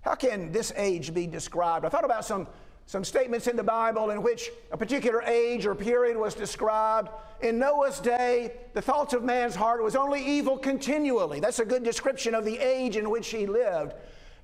How 0.00 0.14
can 0.14 0.50
this 0.50 0.72
age 0.76 1.12
be 1.12 1.26
described? 1.26 1.84
I 1.84 1.90
thought 1.90 2.06
about 2.06 2.24
some, 2.24 2.46
some 2.86 3.04
statements 3.04 3.46
in 3.48 3.56
the 3.56 3.62
Bible 3.62 4.10
in 4.10 4.22
which 4.22 4.50
a 4.72 4.78
particular 4.78 5.22
age 5.22 5.66
or 5.66 5.74
period 5.74 6.16
was 6.16 6.34
described. 6.34 7.10
In 7.42 7.58
Noah's 7.58 8.00
day, 8.00 8.52
the 8.72 8.80
thoughts 8.80 9.12
of 9.12 9.22
man's 9.22 9.54
heart 9.54 9.82
was 9.82 9.94
only 9.94 10.24
evil 10.24 10.56
continually. 10.56 11.38
That's 11.38 11.58
a 11.58 11.66
good 11.66 11.84
description 11.84 12.34
of 12.34 12.46
the 12.46 12.58
age 12.58 12.96
in 12.96 13.10
which 13.10 13.28
he 13.28 13.46
lived 13.46 13.92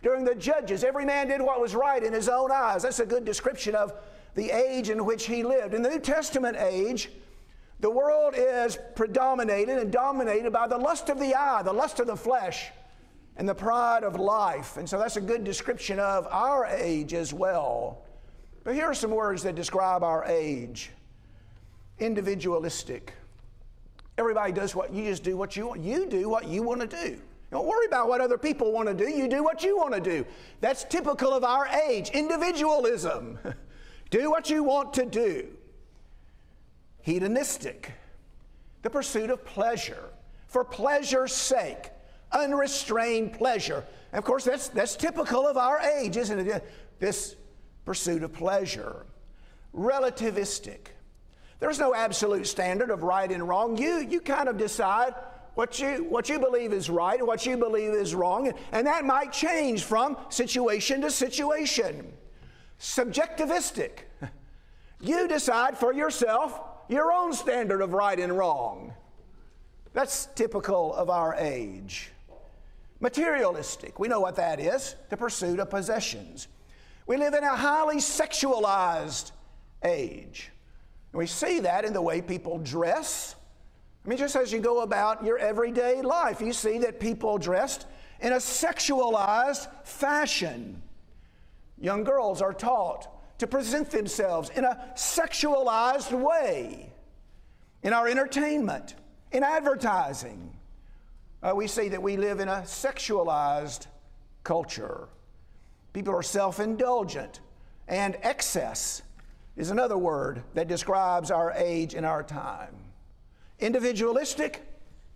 during 0.02 0.24
the 0.24 0.34
judges. 0.34 0.84
Every 0.84 1.06
man 1.06 1.28
did 1.28 1.40
what 1.40 1.60
was 1.60 1.74
right 1.74 2.02
in 2.02 2.12
his 2.12 2.28
own 2.28 2.52
eyes. 2.52 2.82
That's 2.82 3.00
a 3.00 3.06
good 3.06 3.24
description 3.24 3.74
of 3.74 3.94
the 4.36 4.50
age 4.50 4.90
in 4.90 5.04
which 5.04 5.26
he 5.26 5.42
lived. 5.42 5.74
In 5.74 5.82
the 5.82 5.88
New 5.88 5.98
Testament 5.98 6.56
age, 6.60 7.10
the 7.80 7.90
world 7.90 8.34
is 8.36 8.78
predominated 8.94 9.78
and 9.78 9.90
dominated 9.90 10.52
by 10.52 10.68
the 10.68 10.76
lust 10.76 11.08
of 11.08 11.18
the 11.18 11.34
eye, 11.34 11.62
the 11.62 11.72
lust 11.72 11.98
of 12.00 12.06
the 12.06 12.16
flesh, 12.16 12.70
and 13.38 13.48
the 13.48 13.54
pride 13.54 14.04
of 14.04 14.20
life. 14.20 14.76
And 14.76 14.88
so 14.88 14.98
that's 14.98 15.16
a 15.16 15.20
good 15.20 15.42
description 15.42 15.98
of 15.98 16.26
our 16.30 16.66
age 16.66 17.14
as 17.14 17.32
well. 17.32 18.02
But 18.62 18.74
here 18.74 18.84
are 18.84 18.94
some 18.94 19.10
words 19.10 19.42
that 19.42 19.54
describe 19.54 20.04
our 20.04 20.24
age 20.24 20.90
individualistic. 21.98 23.14
Everybody 24.18 24.52
does 24.52 24.74
what 24.74 24.92
you 24.92 25.04
just 25.04 25.24
do 25.24 25.36
what 25.36 25.56
you 25.56 25.68
want. 25.68 25.80
You 25.80 26.06
do 26.06 26.28
what 26.28 26.46
you 26.46 26.62
want 26.62 26.82
to 26.82 26.86
do. 26.86 27.18
Don't 27.50 27.66
worry 27.66 27.86
about 27.86 28.08
what 28.08 28.20
other 28.20 28.36
people 28.36 28.72
want 28.72 28.88
to 28.88 28.94
do. 28.94 29.08
You 29.08 29.28
do 29.28 29.42
what 29.42 29.62
you 29.62 29.78
want 29.78 29.94
to 29.94 30.00
do. 30.00 30.26
That's 30.60 30.84
typical 30.84 31.32
of 31.32 31.42
our 31.42 31.66
age 31.66 32.10
individualism. 32.10 33.38
do 34.10 34.30
what 34.30 34.50
you 34.50 34.62
want 34.62 34.94
to 34.94 35.04
do. 35.04 35.48
Hedonistic, 37.02 37.92
the 38.82 38.90
pursuit 38.90 39.30
of 39.30 39.44
pleasure 39.44 40.10
for 40.48 40.64
pleasure's 40.64 41.34
sake, 41.34 41.90
unrestrained 42.32 43.32
pleasure. 43.34 43.84
And 44.12 44.18
of 44.18 44.24
course, 44.24 44.44
that's, 44.44 44.68
that's 44.68 44.96
typical 44.96 45.46
of 45.46 45.56
our 45.56 45.80
age, 45.80 46.16
isn't 46.16 46.48
it? 46.48 46.64
This 46.98 47.36
pursuit 47.84 48.22
of 48.22 48.32
pleasure. 48.32 49.06
Relativistic. 49.74 50.88
There's 51.58 51.78
no 51.78 51.94
absolute 51.94 52.46
standard 52.46 52.90
of 52.90 53.02
right 53.02 53.30
and 53.30 53.46
wrong. 53.46 53.76
You, 53.76 53.98
you 53.98 54.20
kind 54.20 54.48
of 54.48 54.56
decide 54.56 55.14
what 55.54 55.78
you, 55.80 56.04
what 56.08 56.28
you 56.28 56.38
believe 56.38 56.72
is 56.72 56.90
right 56.90 57.18
and 57.18 57.26
what 57.26 57.46
you 57.46 57.56
believe 57.56 57.92
is 57.92 58.14
wrong, 58.14 58.52
and 58.72 58.86
that 58.86 59.04
might 59.04 59.32
change 59.32 59.84
from 59.84 60.16
situation 60.28 61.00
to 61.00 61.10
situation. 61.10 62.12
Subjectivistic. 62.80 64.00
You 65.00 65.28
decide 65.28 65.76
for 65.76 65.92
yourself 65.92 66.60
your 66.88 67.12
own 67.12 67.32
standard 67.32 67.80
of 67.80 67.92
right 67.92 68.18
and 68.18 68.36
wrong. 68.36 68.94
That's 69.92 70.26
typical 70.34 70.94
of 70.94 71.10
our 71.10 71.34
age. 71.34 72.10
Materialistic, 73.00 73.98
we 73.98 74.08
know 74.08 74.20
what 74.20 74.36
that 74.36 74.58
is 74.58 74.94
the 75.10 75.16
pursuit 75.16 75.58
of 75.58 75.68
possessions. 75.68 76.48
We 77.06 77.16
live 77.16 77.34
in 77.34 77.44
a 77.44 77.54
highly 77.54 77.96
sexualized 77.96 79.32
age. 79.84 80.50
And 81.12 81.18
we 81.18 81.26
see 81.26 81.60
that 81.60 81.84
in 81.84 81.92
the 81.92 82.02
way 82.02 82.20
people 82.20 82.58
dress, 82.58 83.36
I 84.04 84.08
mean, 84.08 84.18
just 84.18 84.36
as 84.36 84.52
you 84.52 84.60
go 84.60 84.82
about 84.82 85.24
your 85.24 85.38
everyday 85.38 86.00
life, 86.00 86.40
you 86.40 86.52
see 86.52 86.78
that 86.78 87.00
people 87.00 87.38
dressed 87.38 87.86
in 88.20 88.32
a 88.32 88.36
sexualized 88.36 89.68
fashion. 89.84 90.82
Young 91.78 92.04
girls 92.04 92.40
are 92.40 92.54
taught 92.54 93.08
to 93.38 93.46
present 93.46 93.90
themselves 93.90 94.50
in 94.50 94.64
a 94.64 94.92
sexualized 94.94 96.12
way. 96.12 96.92
In 97.82 97.92
our 97.92 98.08
entertainment, 98.08 98.94
in 99.30 99.42
advertising, 99.42 100.56
uh, 101.42 101.52
we 101.54 101.66
see 101.66 101.88
that 101.88 102.02
we 102.02 102.16
live 102.16 102.40
in 102.40 102.48
a 102.48 102.62
sexualized 102.62 103.86
culture. 104.42 105.08
People 105.92 106.14
are 106.14 106.22
self 106.22 106.60
indulgent, 106.60 107.40
and 107.88 108.16
excess 108.22 109.02
is 109.56 109.70
another 109.70 109.96
word 109.98 110.42
that 110.54 110.68
describes 110.68 111.30
our 111.30 111.52
age 111.52 111.94
and 111.94 112.04
our 112.06 112.22
time 112.22 112.74
individualistic, 113.58 114.62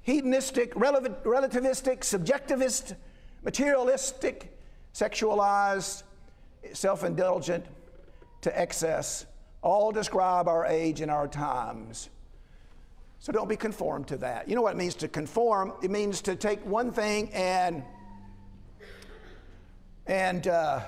hedonistic, 0.00 0.74
relativistic, 0.74 2.00
subjectivist, 2.00 2.96
materialistic, 3.42 4.56
sexualized, 4.94 6.04
self 6.72 7.04
indulgent 7.04 7.64
to 8.42 8.58
excess, 8.58 9.26
all 9.62 9.92
describe 9.92 10.48
our 10.48 10.66
age 10.66 11.00
and 11.00 11.10
our 11.10 11.28
times. 11.28 12.08
So 13.18 13.32
don't 13.32 13.48
be 13.48 13.56
conformed 13.56 14.08
to 14.08 14.16
that. 14.18 14.48
You 14.48 14.54
know 14.54 14.62
what 14.62 14.74
it 14.74 14.78
means 14.78 14.94
to 14.96 15.08
conform? 15.08 15.74
It 15.82 15.90
means 15.90 16.22
to 16.22 16.36
take 16.36 16.64
one 16.64 16.90
thing 16.90 17.30
and 17.32 17.82
and 20.06 20.48
uh, 20.48 20.80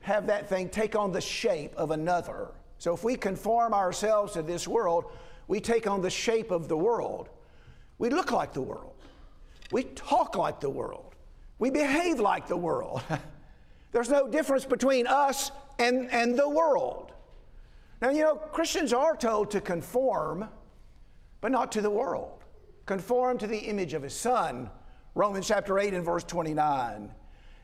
have 0.00 0.26
that 0.26 0.48
thing 0.48 0.68
take 0.68 0.96
on 0.96 1.12
the 1.12 1.20
shape 1.20 1.72
of 1.76 1.92
another. 1.92 2.48
So 2.78 2.94
if 2.94 3.04
we 3.04 3.16
conform 3.16 3.72
ourselves 3.72 4.32
to 4.32 4.42
this 4.42 4.66
world, 4.66 5.04
we 5.46 5.60
take 5.60 5.86
on 5.86 6.00
the 6.02 6.10
shape 6.10 6.50
of 6.50 6.68
the 6.68 6.76
world. 6.76 7.28
We 7.98 8.10
look 8.10 8.32
like 8.32 8.52
the 8.52 8.60
world. 8.60 8.94
We 9.70 9.84
talk 9.84 10.36
like 10.36 10.60
the 10.60 10.70
world. 10.70 11.14
We 11.58 11.70
behave 11.70 12.18
like 12.18 12.48
the 12.48 12.56
world. 12.56 13.02
There's 13.92 14.10
no 14.10 14.28
difference 14.28 14.64
between 14.64 15.06
us 15.06 15.50
and, 15.78 16.10
and 16.10 16.38
the 16.38 16.48
world. 16.48 17.12
Now, 18.00 18.10
you 18.10 18.22
know, 18.22 18.36
Christians 18.36 18.92
are 18.92 19.16
told 19.16 19.50
to 19.50 19.60
conform, 19.60 20.48
but 21.40 21.50
not 21.50 21.72
to 21.72 21.80
the 21.80 21.90
world. 21.90 22.44
Conform 22.86 23.38
to 23.38 23.46
the 23.46 23.58
image 23.58 23.94
of 23.94 24.02
his 24.02 24.14
son, 24.14 24.70
Romans 25.14 25.46
chapter 25.46 25.78
8 25.78 25.94
and 25.94 26.04
verse 26.04 26.24
29. 26.24 27.10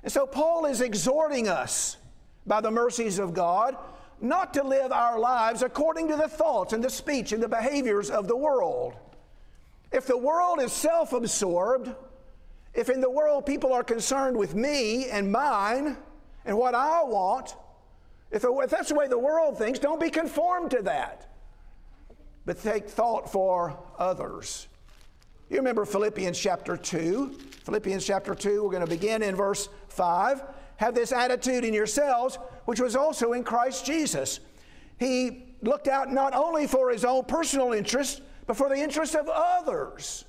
And 0.03 0.13
so 0.13 0.27
Paul 0.27 0.67
is 0.67 0.81
exhorting 0.81 1.49
us 1.49 1.97
by 2.47 2.61
the 2.61 2.71
mercies 2.71 3.19
of 3.19 3.35
God 3.35 3.77
not 4.21 4.55
to 4.55 4.63
live 4.63 4.93
our 4.93 5.19
lives 5.19 5.63
according 5.63 6.09
to 6.09 6.17
the 6.17 6.29
thoughts 6.29 6.73
and 6.73 6.83
the 6.83 6.91
speech 6.91 7.33
and 7.33 7.43
the 7.43 7.49
behaviors 7.49 8.11
of 8.11 8.29
the 8.29 8.37
world. 8.37 8.95
If 9.93 10.07
the 10.07 10.17
world 10.17 10.61
is 10.61 10.73
self 10.73 11.13
absorbed, 11.13 11.95
if 12.75 12.89
in 12.89 13.01
the 13.01 13.11
world 13.11 13.47
people 13.47 13.73
are 13.73 13.85
concerned 13.85 14.37
with 14.37 14.55
me 14.55 15.09
and 15.09 15.31
mine 15.31 15.97
and 16.47 16.57
what 16.57 16.75
I 16.75 17.03
want, 17.03 17.57
if, 18.31 18.45
if 18.45 18.71
that's 18.71 18.89
the 18.89 18.95
way 18.95 19.09
the 19.09 19.19
world 19.19 19.59
thinks, 19.59 19.79
don't 19.79 20.01
be 20.01 20.11
conformed 20.11 20.71
to 20.71 20.83
that. 20.83 21.31
But 22.45 22.63
take 22.63 22.89
thought 22.89 23.31
for 23.31 23.79
others. 23.99 24.69
You 25.51 25.57
remember 25.59 25.85
Philippians 25.85 26.39
chapter 26.39 26.77
2. 26.77 27.39
Philippians 27.65 28.07
chapter 28.07 28.35
2, 28.35 28.63
we're 28.63 28.71
going 28.71 28.85
to 28.85 28.91
begin 28.91 29.23
in 29.23 29.35
verse 29.35 29.69
5. 29.89 30.43
Have 30.77 30.95
this 30.95 31.13
attitude 31.13 31.65
in 31.65 31.75
yourselves, 31.75 32.39
which 32.65 32.81
was 32.81 32.95
also 32.95 33.33
in 33.33 33.43
Christ 33.43 33.85
Jesus. 33.85 34.41
He 34.99 35.57
looked 35.63 35.89
out 35.89 36.13
not 36.13 36.35
only 36.35 36.67
for 36.67 36.91
his 36.91 37.05
own 37.05 37.25
personal 37.25 37.73
interest, 37.73 38.23
but 38.47 38.57
for 38.57 38.69
the 38.69 38.77
interest 38.77 39.15
of 39.15 39.29
others. 39.29 40.25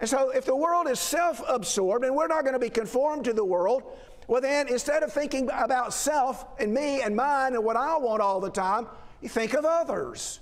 And 0.00 0.08
so, 0.08 0.30
if 0.30 0.44
the 0.44 0.54
world 0.54 0.88
is 0.88 1.00
self 1.00 1.42
absorbed 1.48 2.04
and 2.04 2.14
we're 2.14 2.28
not 2.28 2.42
going 2.42 2.52
to 2.52 2.60
be 2.60 2.70
conformed 2.70 3.24
to 3.24 3.32
the 3.32 3.44
world, 3.44 3.82
well, 4.28 4.42
then 4.42 4.68
instead 4.68 5.02
of 5.02 5.10
thinking 5.10 5.48
about 5.52 5.94
self 5.94 6.44
and 6.60 6.72
me 6.72 7.00
and 7.00 7.16
mine 7.16 7.54
and 7.54 7.64
what 7.64 7.76
I 7.76 7.96
want 7.96 8.20
all 8.20 8.40
the 8.40 8.50
time, 8.50 8.86
you 9.22 9.28
think 9.28 9.54
of 9.54 9.64
others. 9.64 10.40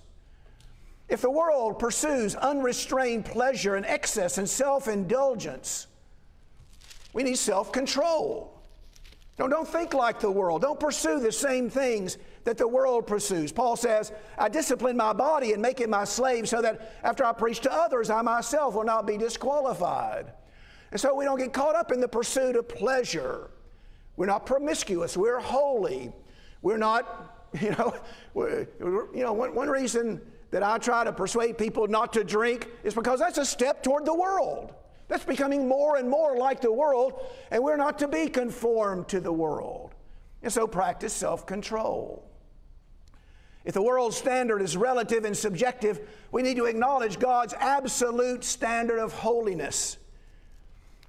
If 1.08 1.22
the 1.22 1.30
world 1.30 1.78
pursues 1.78 2.34
unrestrained 2.34 3.24
pleasure 3.24 3.76
and 3.76 3.86
excess 3.86 4.38
and 4.38 4.50
self 4.50 4.88
indulgence, 4.88 5.86
we 7.12 7.22
need 7.22 7.38
self 7.38 7.70
control. 7.70 8.60
No, 9.38 9.46
don't 9.46 9.68
think 9.68 9.94
like 9.94 10.18
the 10.18 10.30
world. 10.30 10.62
Don't 10.62 10.80
pursue 10.80 11.20
the 11.20 11.30
same 11.30 11.70
things 11.70 12.18
that 12.42 12.58
the 12.58 12.66
world 12.66 13.06
pursues. 13.06 13.52
Paul 13.52 13.76
says, 13.76 14.10
I 14.36 14.48
discipline 14.48 14.96
my 14.96 15.12
body 15.12 15.52
and 15.52 15.62
make 15.62 15.80
it 15.80 15.90
my 15.90 16.04
slave 16.04 16.48
so 16.48 16.60
that 16.62 16.98
after 17.04 17.24
I 17.24 17.32
preach 17.32 17.60
to 17.60 17.72
others, 17.72 18.10
I 18.10 18.22
myself 18.22 18.74
will 18.74 18.84
not 18.84 19.06
be 19.06 19.16
disqualified. 19.16 20.32
And 20.90 21.00
so 21.00 21.14
we 21.14 21.24
don't 21.24 21.38
get 21.38 21.52
caught 21.52 21.76
up 21.76 21.92
in 21.92 22.00
the 22.00 22.08
pursuit 22.08 22.56
of 22.56 22.66
pleasure. 22.66 23.50
We're 24.16 24.26
not 24.26 24.46
promiscuous. 24.46 25.16
We're 25.16 25.40
holy. 25.40 26.12
We're 26.62 26.78
not, 26.78 27.48
you 27.60 27.70
know, 27.70 27.94
you 28.34 29.22
know 29.22 29.32
one, 29.32 29.54
one 29.54 29.68
reason 29.68 30.20
that 30.50 30.62
I 30.62 30.78
try 30.78 31.04
to 31.04 31.12
persuade 31.12 31.58
people 31.58 31.86
not 31.88 32.12
to 32.14 32.24
drink 32.24 32.68
is 32.84 32.94
because 32.94 33.20
that's 33.20 33.38
a 33.38 33.44
step 33.44 33.82
toward 33.82 34.04
the 34.04 34.14
world. 34.14 34.74
That's 35.08 35.24
becoming 35.24 35.68
more 35.68 35.96
and 35.96 36.08
more 36.08 36.36
like 36.36 36.60
the 36.60 36.72
world, 36.72 37.24
and 37.50 37.62
we're 37.62 37.76
not 37.76 37.98
to 38.00 38.08
be 38.08 38.28
conformed 38.28 39.08
to 39.08 39.20
the 39.20 39.32
world. 39.32 39.94
And 40.42 40.52
so 40.52 40.66
practice 40.66 41.12
self 41.12 41.46
control. 41.46 42.24
If 43.64 43.74
the 43.74 43.82
world's 43.82 44.16
standard 44.16 44.62
is 44.62 44.76
relative 44.76 45.24
and 45.24 45.36
subjective, 45.36 46.00
we 46.30 46.42
need 46.42 46.56
to 46.56 46.66
acknowledge 46.66 47.18
God's 47.18 47.52
absolute 47.54 48.44
standard 48.44 49.00
of 49.00 49.12
holiness. 49.12 49.98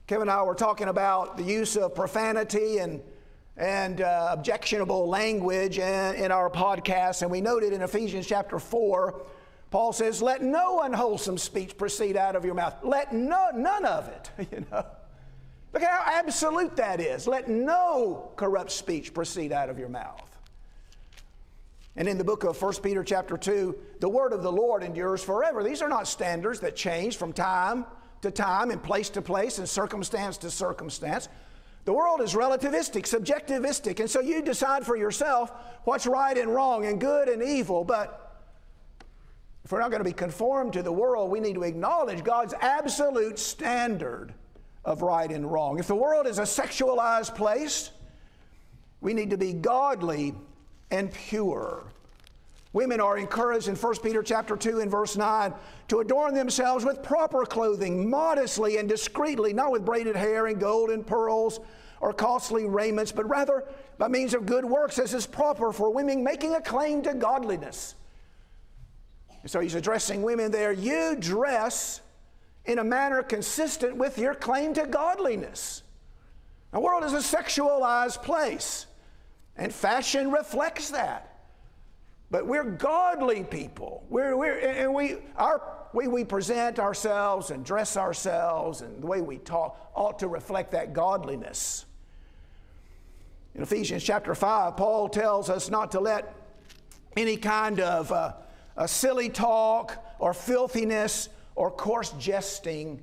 Kevin 0.07 0.29
and 0.29 0.31
I 0.31 0.41
were 0.43 0.55
talking 0.55 0.87
about 0.87 1.35
the 1.35 1.43
use 1.43 1.75
of 1.75 1.93
profanity 1.93 2.77
and, 2.77 3.01
and 3.57 3.99
uh, 3.99 4.29
objectionable 4.31 5.09
language 5.09 5.79
in, 5.79 6.15
in 6.15 6.31
our 6.31 6.49
podcast, 6.49 7.23
and 7.23 7.29
we 7.29 7.41
noted 7.41 7.73
in 7.73 7.81
Ephesians 7.81 8.25
chapter 8.25 8.57
4, 8.57 9.21
Paul 9.69 9.91
says, 9.91 10.21
Let 10.21 10.41
no 10.41 10.79
unwholesome 10.83 11.37
speech 11.37 11.77
proceed 11.77 12.15
out 12.15 12.37
of 12.37 12.45
your 12.45 12.53
mouth. 12.53 12.75
Let 12.83 13.13
no, 13.13 13.49
none 13.53 13.83
of 13.83 14.07
it, 14.07 14.31
you 14.53 14.65
know. 14.71 14.85
Look 15.73 15.83
at 15.83 15.91
how 15.91 16.19
absolute 16.19 16.77
that 16.77 17.01
is. 17.01 17.27
Let 17.27 17.49
no 17.49 18.31
corrupt 18.37 18.71
speech 18.71 19.13
proceed 19.13 19.51
out 19.51 19.69
of 19.69 19.77
your 19.77 19.89
mouth. 19.89 20.23
And 21.97 22.07
in 22.07 22.17
the 22.17 22.23
book 22.23 22.45
of 22.45 22.61
1 22.61 22.75
Peter 22.75 23.03
chapter 23.03 23.35
2, 23.35 23.77
the 23.99 24.07
word 24.07 24.31
of 24.31 24.41
the 24.41 24.51
Lord 24.53 24.83
endures 24.83 25.21
forever. 25.21 25.65
These 25.65 25.81
are 25.81 25.89
not 25.89 26.07
standards 26.07 26.61
that 26.61 26.77
change 26.77 27.17
from 27.17 27.33
time 27.33 27.85
to 28.21 28.31
time 28.31 28.71
and 28.71 28.81
place 28.81 29.09
to 29.11 29.21
place 29.21 29.57
and 29.57 29.67
circumstance 29.67 30.37
to 30.37 30.51
circumstance. 30.51 31.29
The 31.85 31.93
world 31.93 32.21
is 32.21 32.33
relativistic, 32.33 33.03
subjectivistic, 33.03 33.99
and 33.99 34.09
so 34.09 34.19
you 34.19 34.41
decide 34.41 34.85
for 34.85 34.97
yourself 34.97 35.51
what's 35.85 36.05
right 36.05 36.37
and 36.37 36.53
wrong 36.53 36.85
and 36.85 36.99
good 36.99 37.29
and 37.29 37.41
evil. 37.41 37.85
But 37.85 38.23
if 39.63 39.71
we're 39.71 39.79
not 39.79 39.91
going 39.91 40.03
to 40.03 40.09
be 40.09 40.13
conformed 40.13 40.73
to 40.73 40.83
the 40.83 40.91
world, 40.91 41.29
we 41.29 41.39
need 41.39 41.55
to 41.55 41.63
acknowledge 41.63 42.23
God's 42.23 42.53
absolute 42.59 43.39
standard 43.39 44.33
of 44.83 45.01
right 45.01 45.29
and 45.29 45.49
wrong. 45.49 45.79
If 45.79 45.87
the 45.87 45.95
world 45.95 46.27
is 46.27 46.39
a 46.39 46.43
sexualized 46.43 47.35
place, 47.35 47.91
we 49.01 49.13
need 49.13 49.29
to 49.29 49.37
be 49.37 49.53
godly 49.53 50.33
and 50.91 51.11
pure. 51.11 51.83
Women 52.73 52.99
are 52.99 53.17
encouraged 53.17 53.67
in 53.67 53.75
1 53.75 53.95
Peter 54.03 54.21
chapter 54.21 54.57
2 54.57 54.81
and 54.81 54.91
verse 54.91 55.15
9 55.15 55.53
to 55.87 55.99
adorn 55.99 56.33
themselves 56.33 56.83
with 56.83 57.01
proper 57.01 57.45
clothing, 57.45 58.09
modestly 58.09 58.77
and 58.77 58.89
discreetly, 58.89 59.53
not 59.53 59.71
with 59.71 59.85
braided 59.85 60.15
hair 60.15 60.47
and 60.47 60.59
gold 60.59 60.89
and 60.89 61.05
pearls 61.05 61.59
or 61.99 62.13
costly 62.13 62.65
raiments, 62.65 63.11
but 63.11 63.27
rather 63.29 63.63
by 63.97 64.07
means 64.07 64.33
of 64.33 64.45
good 64.45 64.65
works, 64.65 64.99
as 64.99 65.13
is 65.13 65.25
proper 65.25 65.71
for 65.71 65.89
women 65.89 66.23
making 66.23 66.53
a 66.53 66.61
claim 66.61 67.01
to 67.01 67.13
godliness. 67.13 67.95
And 69.41 69.49
so 69.49 69.59
he's 69.59 69.75
addressing 69.75 70.21
women 70.21 70.51
there. 70.51 70.71
You 70.71 71.15
dress 71.17 72.01
in 72.65 72.79
a 72.79 72.83
manner 72.83 73.23
consistent 73.23 73.95
with 73.95 74.17
your 74.17 74.35
claim 74.35 74.73
to 74.73 74.85
godliness. 74.85 75.83
The 76.71 76.79
world 76.81 77.03
is 77.05 77.13
a 77.13 77.17
sexualized 77.17 78.21
place, 78.23 78.87
and 79.55 79.73
fashion 79.73 80.31
reflects 80.31 80.91
that. 80.91 81.36
But 82.29 82.45
we're 82.45 82.63
godly 82.63 83.43
people. 83.43 84.03
We're, 84.09 84.35
we're, 84.35 84.57
and 84.57 84.93
we, 84.93 85.17
our 85.37 85.61
way 85.93 86.07
we 86.07 86.25
present 86.25 86.79
ourselves 86.79 87.51
and 87.51 87.63
dress 87.63 87.95
ourselves 87.95 88.81
and 88.81 89.01
the 89.01 89.07
way 89.07 89.21
we 89.21 89.37
talk 89.37 89.91
ought 89.95 90.19
to 90.19 90.27
reflect 90.27 90.71
that 90.71 90.93
godliness. 90.93 91.85
In 93.55 93.63
Ephesians 93.63 94.03
chapter 94.03 94.35
5, 94.35 94.75
Paul 94.77 95.09
tells 95.09 95.49
us 95.49 95.69
not 95.69 95.91
to 95.91 95.99
let 95.99 96.35
any 97.15 97.37
kind 97.37 97.79
of 97.79 98.11
uh, 98.11 98.33
a 98.75 98.87
silly 98.87 99.29
talk 99.29 100.05
or 100.19 100.33
filthiness 100.33 101.29
or 101.55 101.71
coarse 101.71 102.11
jesting 102.19 103.01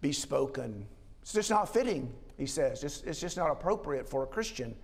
be 0.00 0.12
spoken. 0.12 0.86
It's 1.22 1.32
just 1.32 1.50
not 1.50 1.72
fitting, 1.72 2.12
he 2.36 2.46
says. 2.46 2.84
It's, 2.84 3.02
it's 3.02 3.20
just 3.20 3.36
not 3.36 3.50
appropriate 3.50 4.08
for 4.08 4.24
a 4.24 4.26
Christian 4.26 4.74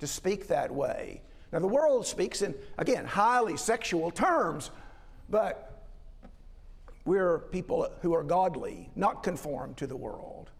to 0.00 0.06
speak 0.06 0.48
that 0.48 0.72
way. 0.72 1.22
Now, 1.52 1.58
the 1.58 1.66
world 1.66 2.06
speaks 2.06 2.42
in, 2.42 2.54
again, 2.78 3.04
highly 3.04 3.56
sexual 3.56 4.10
terms, 4.10 4.70
but 5.28 5.84
we're 7.04 7.38
people 7.38 7.88
who 8.02 8.14
are 8.14 8.22
godly, 8.22 8.88
not 8.94 9.22
conformed 9.22 9.76
to 9.78 9.86
the 9.86 9.96
world. 9.96 10.50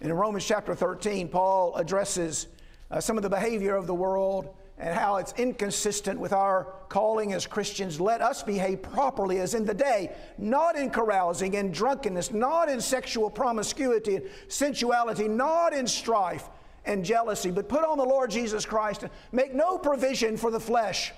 In 0.00 0.12
Romans 0.12 0.44
chapter 0.44 0.74
13, 0.74 1.28
Paul 1.28 1.76
addresses 1.76 2.46
uh, 2.90 3.00
some 3.00 3.16
of 3.16 3.22
the 3.22 3.28
behavior 3.28 3.76
of 3.76 3.86
the 3.86 3.94
world 3.94 4.54
and 4.78 4.98
how 4.98 5.16
it's 5.16 5.32
inconsistent 5.34 6.18
with 6.18 6.32
our 6.32 6.74
calling 6.88 7.32
as 7.34 7.46
Christians. 7.46 8.00
Let 8.00 8.20
us 8.20 8.42
behave 8.42 8.82
properly 8.82 9.38
as 9.38 9.54
in 9.54 9.64
the 9.64 9.74
day, 9.74 10.12
not 10.38 10.76
in 10.76 10.90
carousing 10.90 11.54
and 11.56 11.72
drunkenness, 11.72 12.32
not 12.32 12.68
in 12.68 12.80
sexual 12.80 13.30
promiscuity 13.30 14.16
and 14.16 14.28
sensuality, 14.48 15.28
not 15.28 15.72
in 15.72 15.86
strife 15.86 16.48
and 16.84 17.04
jealousy, 17.04 17.50
but 17.50 17.68
put 17.68 17.84
on 17.84 17.98
the 17.98 18.04
Lord 18.04 18.30
Jesus 18.30 18.66
Christ 18.66 19.02
and 19.02 19.12
make 19.30 19.54
no 19.54 19.78
provision 19.78 20.36
for 20.36 20.50
the 20.50 20.60
flesh 20.60 21.12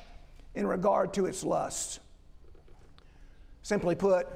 in 0.55 0.67
regard 0.67 1.15
to 1.15 1.27
its 1.27 1.43
lusts. 1.43 2.01
Simply 3.63 3.95
put, 3.95 4.27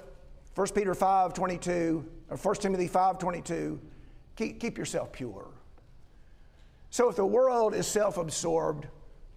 1 0.54 0.68
Peter 0.74 0.94
5 0.94 1.34
22, 1.34 2.04
or 2.30 2.36
1 2.36 2.54
Timothy 2.56 2.88
5 2.88 3.18
22, 3.18 3.80
keep, 4.36 4.60
keep 4.60 4.78
yourself 4.78 5.12
pure. 5.12 5.48
So 6.90 7.08
if 7.08 7.16
the 7.16 7.26
world 7.26 7.74
is 7.74 7.86
self 7.86 8.16
absorbed, 8.16 8.86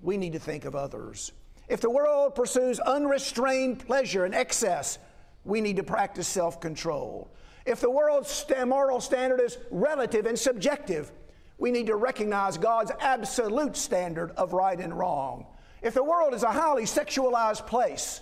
we 0.01 0.17
need 0.17 0.33
to 0.33 0.39
think 0.39 0.65
of 0.65 0.75
others. 0.75 1.31
If 1.67 1.81
the 1.81 1.89
world 1.89 2.35
pursues 2.35 2.79
unrestrained 2.79 3.85
pleasure 3.85 4.25
and 4.25 4.33
excess, 4.33 4.97
we 5.43 5.61
need 5.61 5.77
to 5.77 5.83
practice 5.83 6.27
self 6.27 6.59
control. 6.59 7.29
If 7.65 7.79
the 7.79 7.91
world's 7.91 8.45
moral 8.65 8.99
standard 8.99 9.39
is 9.39 9.57
relative 9.69 10.25
and 10.25 10.37
subjective, 10.37 11.11
we 11.61 11.69
need 11.69 11.85
to 11.85 11.95
recognize 11.95 12.57
God's 12.57 12.91
absolute 12.99 13.77
standard 13.77 14.31
of 14.31 14.51
right 14.51 14.79
and 14.79 14.97
wrong. 14.97 15.45
If 15.83 15.93
the 15.93 16.03
world 16.03 16.33
is 16.33 16.41
a 16.41 16.51
highly 16.51 16.85
sexualized 16.85 17.67
place, 17.67 18.21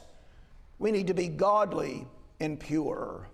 we 0.78 0.92
need 0.92 1.08
to 1.08 1.14
be 1.14 1.30
godly 1.30 2.06
and 2.42 2.60
pure. 2.60 3.30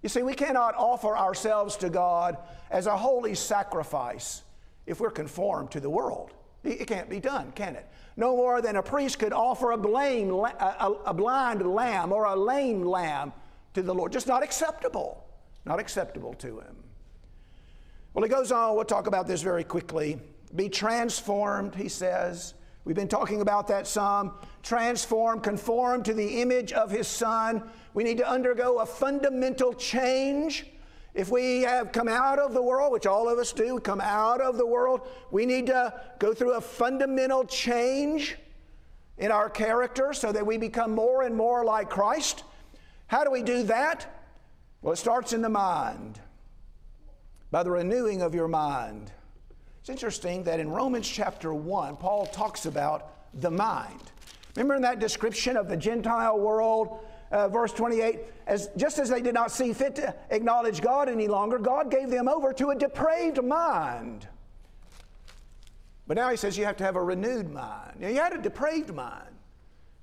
You 0.00 0.08
see, 0.08 0.22
we 0.22 0.34
cannot 0.34 0.76
offer 0.76 1.18
ourselves 1.18 1.76
to 1.78 1.90
God 1.90 2.38
as 2.70 2.86
a 2.86 2.96
holy 2.96 3.34
sacrifice 3.34 4.44
if 4.86 5.00
we're 5.00 5.10
conformed 5.10 5.72
to 5.72 5.80
the 5.80 5.90
world. 5.90 6.30
It 6.62 6.86
can't 6.86 7.10
be 7.10 7.18
done, 7.18 7.50
can 7.50 7.74
it? 7.74 7.88
No 8.16 8.36
more 8.36 8.62
than 8.62 8.76
a 8.76 8.82
priest 8.82 9.18
could 9.18 9.32
offer 9.32 9.72
a, 9.72 9.76
blame, 9.76 10.30
a, 10.30 11.12
blind 11.12 11.66
lamb 11.66 12.12
or 12.12 12.26
a 12.26 12.36
lame 12.36 12.84
lamb 12.84 13.32
to 13.74 13.82
the 13.82 13.92
Lord. 13.92 14.12
Just 14.12 14.28
not 14.28 14.44
acceptable. 14.44 15.26
Not 15.64 15.80
acceptable 15.80 16.34
to 16.34 16.60
Him. 16.60 16.81
Well, 18.14 18.22
he 18.22 18.28
goes 18.28 18.52
on, 18.52 18.74
we'll 18.74 18.84
talk 18.84 19.06
about 19.06 19.26
this 19.26 19.42
very 19.42 19.64
quickly. 19.64 20.18
Be 20.54 20.68
transformed, 20.68 21.74
he 21.74 21.88
says. 21.88 22.54
We've 22.84 22.96
been 22.96 23.08
talking 23.08 23.40
about 23.40 23.68
that 23.68 23.86
some. 23.86 24.34
Transform, 24.62 25.40
conform 25.40 26.02
to 26.02 26.12
the 26.12 26.42
image 26.42 26.72
of 26.72 26.90
his 26.90 27.08
son. 27.08 27.62
We 27.94 28.04
need 28.04 28.18
to 28.18 28.28
undergo 28.28 28.80
a 28.80 28.86
fundamental 28.86 29.72
change. 29.72 30.66
If 31.14 31.30
we 31.30 31.62
have 31.62 31.92
come 31.92 32.08
out 32.08 32.38
of 32.38 32.54
the 32.54 32.62
world, 32.62 32.92
which 32.92 33.06
all 33.06 33.28
of 33.28 33.38
us 33.38 33.52
do, 33.52 33.78
come 33.78 34.00
out 34.00 34.40
of 34.40 34.56
the 34.56 34.66
world, 34.66 35.08
we 35.30 35.46
need 35.46 35.66
to 35.66 35.94
go 36.18 36.34
through 36.34 36.54
a 36.54 36.60
fundamental 36.60 37.44
change 37.44 38.36
in 39.18 39.30
our 39.30 39.48
character 39.48 40.12
so 40.12 40.32
that 40.32 40.44
we 40.44 40.56
become 40.56 40.94
more 40.94 41.22
and 41.22 41.34
more 41.34 41.64
like 41.64 41.88
Christ. 41.88 42.44
How 43.06 43.24
do 43.24 43.30
we 43.30 43.42
do 43.42 43.62
that? 43.64 44.24
Well, 44.80 44.94
it 44.94 44.96
starts 44.96 45.32
in 45.32 45.42
the 45.42 45.50
mind, 45.50 46.18
by 47.52 47.62
the 47.62 47.70
renewing 47.70 48.22
of 48.22 48.34
your 48.34 48.48
mind. 48.48 49.12
It's 49.80 49.90
interesting 49.90 50.42
that 50.44 50.58
in 50.58 50.70
Romans 50.70 51.06
chapter 51.06 51.52
1, 51.52 51.96
Paul 51.98 52.26
talks 52.26 52.66
about 52.66 53.10
the 53.40 53.50
mind. 53.50 54.10
Remember 54.56 54.74
in 54.74 54.82
that 54.82 54.98
description 54.98 55.56
of 55.56 55.68
the 55.68 55.76
Gentile 55.76 56.38
world, 56.38 56.98
uh, 57.30 57.48
verse 57.48 57.72
28, 57.72 58.20
as 58.46 58.70
just 58.76 58.98
as 58.98 59.10
they 59.10 59.20
did 59.20 59.34
not 59.34 59.52
see 59.52 59.72
fit 59.72 59.94
to 59.96 60.14
acknowledge 60.30 60.80
God 60.80 61.08
any 61.08 61.28
longer, 61.28 61.58
God 61.58 61.90
gave 61.90 62.08
them 62.10 62.26
over 62.26 62.52
to 62.54 62.70
a 62.70 62.74
depraved 62.74 63.42
mind. 63.44 64.26
But 66.06 66.16
now 66.16 66.30
he 66.30 66.36
says 66.36 66.56
you 66.56 66.64
have 66.64 66.76
to 66.78 66.84
have 66.84 66.96
a 66.96 67.02
renewed 67.02 67.50
mind. 67.50 68.00
Now, 68.00 68.08
you 68.08 68.20
had 68.20 68.32
a 68.32 68.38
depraved 68.38 68.94
mind, 68.94 69.34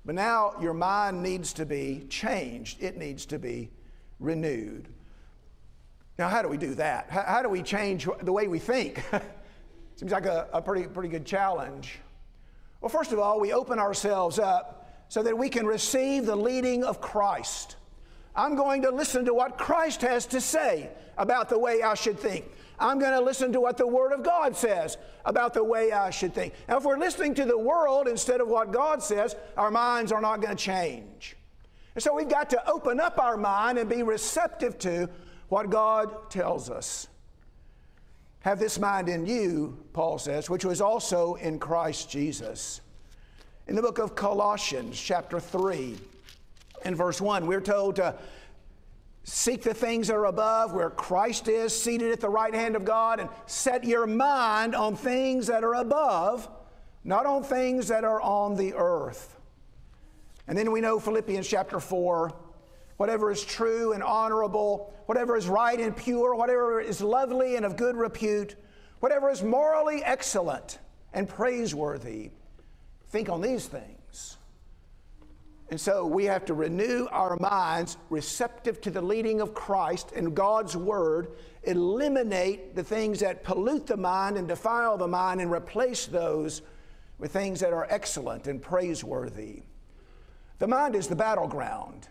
but 0.04 0.14
now 0.14 0.54
your 0.60 0.74
mind 0.74 1.22
needs 1.22 1.52
to 1.54 1.66
be 1.66 2.06
changed. 2.08 2.82
It 2.82 2.96
needs 2.96 3.26
to 3.26 3.38
be 3.38 3.70
renewed. 4.18 4.88
Now, 6.20 6.28
how 6.28 6.42
do 6.42 6.48
we 6.48 6.58
do 6.58 6.74
that? 6.74 7.08
How, 7.08 7.22
how 7.22 7.42
do 7.42 7.48
we 7.48 7.62
change 7.62 8.06
the 8.20 8.30
way 8.30 8.46
we 8.46 8.58
think? 8.58 9.02
Seems 9.96 10.12
like 10.12 10.26
a, 10.26 10.48
a 10.52 10.60
pretty, 10.60 10.86
pretty 10.86 11.08
good 11.08 11.24
challenge. 11.24 11.98
Well, 12.82 12.90
first 12.90 13.12
of 13.12 13.18
all, 13.18 13.40
we 13.40 13.54
open 13.54 13.78
ourselves 13.78 14.38
up 14.38 15.06
so 15.08 15.22
that 15.22 15.38
we 15.38 15.48
can 15.48 15.64
receive 15.64 16.26
the 16.26 16.36
leading 16.36 16.84
of 16.84 17.00
Christ. 17.00 17.76
I'm 18.36 18.54
going 18.54 18.82
to 18.82 18.90
listen 18.90 19.24
to 19.24 19.32
what 19.32 19.56
Christ 19.56 20.02
has 20.02 20.26
to 20.26 20.42
say 20.42 20.90
about 21.16 21.48
the 21.48 21.58
way 21.58 21.80
I 21.82 21.94
should 21.94 22.20
think. 22.20 22.44
I'm 22.78 22.98
going 22.98 23.12
to 23.12 23.22
listen 23.22 23.50
to 23.54 23.60
what 23.62 23.78
the 23.78 23.86
Word 23.86 24.12
of 24.12 24.22
God 24.22 24.54
says 24.54 24.98
about 25.24 25.54
the 25.54 25.64
way 25.64 25.90
I 25.90 26.10
should 26.10 26.34
think. 26.34 26.52
Now, 26.68 26.76
if 26.76 26.84
we're 26.84 26.98
listening 26.98 27.34
to 27.36 27.46
the 27.46 27.58
world 27.58 28.08
instead 28.08 28.42
of 28.42 28.48
what 28.48 28.72
God 28.72 29.02
says, 29.02 29.36
our 29.56 29.70
minds 29.70 30.12
are 30.12 30.20
not 30.20 30.42
going 30.42 30.54
to 30.54 30.62
change. 30.62 31.34
And 31.94 32.04
so 32.04 32.14
we've 32.14 32.28
got 32.28 32.50
to 32.50 32.70
open 32.70 33.00
up 33.00 33.18
our 33.18 33.38
mind 33.38 33.78
and 33.78 33.88
be 33.88 34.02
receptive 34.02 34.78
to 34.80 35.08
what 35.50 35.68
God 35.68 36.30
tells 36.30 36.70
us. 36.70 37.08
Have 38.40 38.58
this 38.58 38.78
mind 38.78 39.08
in 39.08 39.26
you, 39.26 39.76
Paul 39.92 40.18
says, 40.18 40.48
which 40.48 40.64
was 40.64 40.80
also 40.80 41.34
in 41.34 41.58
Christ 41.58 42.08
Jesus. 42.08 42.80
In 43.66 43.76
the 43.76 43.82
book 43.82 43.98
of 43.98 44.14
Colossians, 44.14 44.98
chapter 44.98 45.38
3, 45.38 45.98
and 46.84 46.96
verse 46.96 47.20
1, 47.20 47.46
we're 47.46 47.60
told 47.60 47.96
to 47.96 48.14
seek 49.24 49.62
the 49.62 49.74
things 49.74 50.06
that 50.06 50.14
are 50.14 50.26
above, 50.26 50.72
where 50.72 50.88
Christ 50.88 51.48
is, 51.48 51.78
seated 51.78 52.12
at 52.12 52.20
the 52.20 52.30
right 52.30 52.54
hand 52.54 52.76
of 52.76 52.84
God, 52.84 53.20
and 53.20 53.28
set 53.46 53.84
your 53.84 54.06
mind 54.06 54.74
on 54.74 54.96
things 54.96 55.48
that 55.48 55.62
are 55.62 55.74
above, 55.74 56.48
not 57.04 57.26
on 57.26 57.42
things 57.42 57.88
that 57.88 58.04
are 58.04 58.20
on 58.22 58.54
the 58.54 58.72
earth. 58.74 59.36
And 60.46 60.56
then 60.56 60.70
we 60.70 60.80
know 60.80 60.98
Philippians 60.98 61.46
chapter 61.46 61.80
4 61.80 62.32
whatever 63.00 63.30
is 63.30 63.42
true 63.42 63.94
and 63.94 64.02
honorable, 64.02 64.92
whatever 65.06 65.34
is 65.34 65.48
right 65.48 65.80
and 65.80 65.96
pure, 65.96 66.34
whatever 66.34 66.82
is 66.82 67.00
lovely 67.00 67.56
and 67.56 67.64
of 67.64 67.74
good 67.74 67.96
repute, 67.96 68.56
whatever 68.98 69.30
is 69.30 69.42
morally 69.42 70.04
excellent 70.04 70.78
and 71.14 71.26
praiseworthy. 71.26 72.30
Think 73.08 73.30
on 73.30 73.40
these 73.40 73.64
things. 73.64 74.36
And 75.70 75.80
so 75.80 76.04
we 76.04 76.26
have 76.26 76.44
to 76.44 76.52
renew 76.52 77.08
our 77.10 77.38
minds 77.38 77.96
receptive 78.10 78.82
to 78.82 78.90
the 78.90 79.00
leading 79.00 79.40
of 79.40 79.54
Christ 79.54 80.12
and 80.14 80.36
God's 80.36 80.76
Word, 80.76 81.28
eliminate 81.62 82.76
the 82.76 82.84
things 82.84 83.20
that 83.20 83.44
pollute 83.44 83.86
the 83.86 83.96
mind 83.96 84.36
and 84.36 84.46
defile 84.46 84.98
the 84.98 85.08
mind, 85.08 85.40
and 85.40 85.50
replace 85.50 86.04
those 86.04 86.60
with 87.18 87.32
things 87.32 87.60
that 87.60 87.72
are 87.72 87.86
excellent 87.88 88.46
and 88.46 88.60
praiseworthy. 88.60 89.62
The 90.58 90.68
mind 90.68 90.94
is 90.94 91.08
the 91.08 91.16
battleground. 91.16 92.09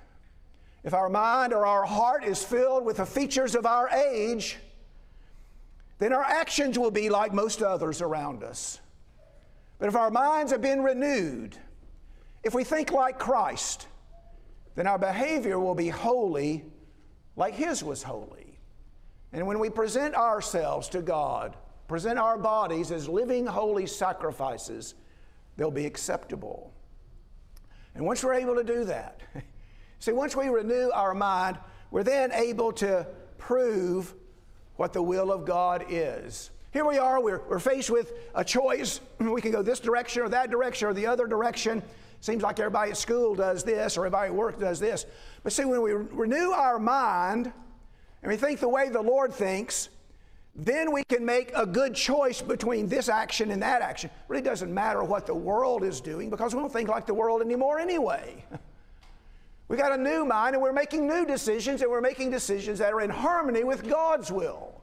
If 0.83 0.93
our 0.93 1.09
mind 1.09 1.53
or 1.53 1.65
our 1.65 1.85
heart 1.85 2.23
is 2.23 2.43
filled 2.43 2.85
with 2.85 2.97
the 2.97 3.05
features 3.05 3.55
of 3.55 3.65
our 3.65 3.89
age, 3.89 4.57
then 5.97 6.13
our 6.13 6.23
actions 6.23 6.79
will 6.79 6.91
be 6.91 7.09
like 7.09 7.33
most 7.33 7.61
others 7.61 8.01
around 8.01 8.43
us. 8.43 8.79
But 9.77 9.89
if 9.89 9.95
our 9.95 10.09
minds 10.09 10.51
have 10.51 10.61
been 10.61 10.81
renewed, 10.81 11.57
if 12.43 12.53
we 12.53 12.63
think 12.63 12.91
like 12.91 13.19
Christ, 13.19 13.87
then 14.75 14.87
our 14.87 14.97
behavior 14.97 15.59
will 15.59 15.75
be 15.75 15.89
holy 15.89 16.63
like 17.35 17.53
His 17.53 17.83
was 17.83 18.03
holy. 18.03 18.57
And 19.31 19.45
when 19.45 19.59
we 19.59 19.69
present 19.69 20.15
ourselves 20.15 20.89
to 20.89 21.01
God, 21.01 21.55
present 21.87 22.19
our 22.19 22.37
bodies 22.37 22.91
as 22.91 23.07
living 23.07 23.45
holy 23.45 23.85
sacrifices, 23.85 24.95
they'll 25.55 25.71
be 25.71 25.85
acceptable. 25.85 26.73
And 27.95 28.05
once 28.05 28.23
we're 28.23 28.33
able 28.33 28.55
to 28.55 28.63
do 28.63 28.83
that, 28.85 29.21
See, 29.99 30.13
once 30.13 30.35
we 30.35 30.47
renew 30.47 30.89
our 30.93 31.13
mind, 31.13 31.57
we're 31.91 32.03
then 32.03 32.31
able 32.31 32.71
to 32.73 33.05
prove 33.37 34.13
what 34.77 34.93
the 34.93 35.03
will 35.03 35.31
of 35.31 35.45
God 35.45 35.85
is. 35.89 36.51
Here 36.71 36.85
we 36.85 36.97
are, 36.97 37.21
we're, 37.21 37.41
we're 37.49 37.59
faced 37.59 37.89
with 37.89 38.13
a 38.33 38.43
choice. 38.43 39.01
We 39.19 39.41
can 39.41 39.51
go 39.51 39.61
this 39.61 39.79
direction 39.79 40.21
or 40.21 40.29
that 40.29 40.49
direction 40.49 40.87
or 40.87 40.93
the 40.93 41.07
other 41.07 41.27
direction. 41.27 41.83
Seems 42.21 42.43
like 42.43 42.59
everybody 42.59 42.91
at 42.91 42.97
school 42.97 43.35
does 43.35 43.63
this 43.63 43.97
or 43.97 44.05
everybody 44.05 44.27
at 44.27 44.35
work 44.35 44.59
does 44.59 44.79
this. 44.79 45.05
But 45.43 45.51
see, 45.51 45.65
when 45.65 45.81
we 45.81 45.93
renew 45.93 46.51
our 46.51 46.79
mind 46.79 47.51
and 48.21 48.31
we 48.31 48.37
think 48.37 48.59
the 48.59 48.69
way 48.69 48.89
the 48.89 49.01
Lord 49.01 49.33
thinks, 49.33 49.89
then 50.55 50.91
we 50.93 51.03
can 51.05 51.25
make 51.25 51.51
a 51.55 51.65
good 51.65 51.95
choice 51.95 52.41
between 52.41 52.87
this 52.87 53.09
action 53.09 53.51
and 53.51 53.61
that 53.63 53.81
action. 53.81 54.09
It 54.09 54.25
really 54.29 54.43
doesn't 54.43 54.73
matter 54.73 55.03
what 55.03 55.25
the 55.25 55.35
world 55.35 55.83
is 55.83 56.01
doing 56.01 56.29
because 56.29 56.53
we 56.53 56.61
don't 56.61 56.71
think 56.71 56.89
like 56.89 57.05
the 57.05 57.13
world 57.13 57.41
anymore 57.41 57.79
anyway. 57.79 58.45
We 59.69 59.77
got 59.77 59.93
a 59.93 59.97
new 59.97 60.25
mind 60.25 60.55
and 60.55 60.63
we're 60.63 60.73
making 60.73 61.07
new 61.07 61.25
decisions 61.25 61.81
and 61.81 61.89
we're 61.89 62.01
making 62.01 62.31
decisions 62.31 62.79
that 62.79 62.91
are 62.91 63.01
in 63.01 63.11
harmony 63.11 63.63
with 63.63 63.87
God's 63.87 64.31
will. 64.31 64.81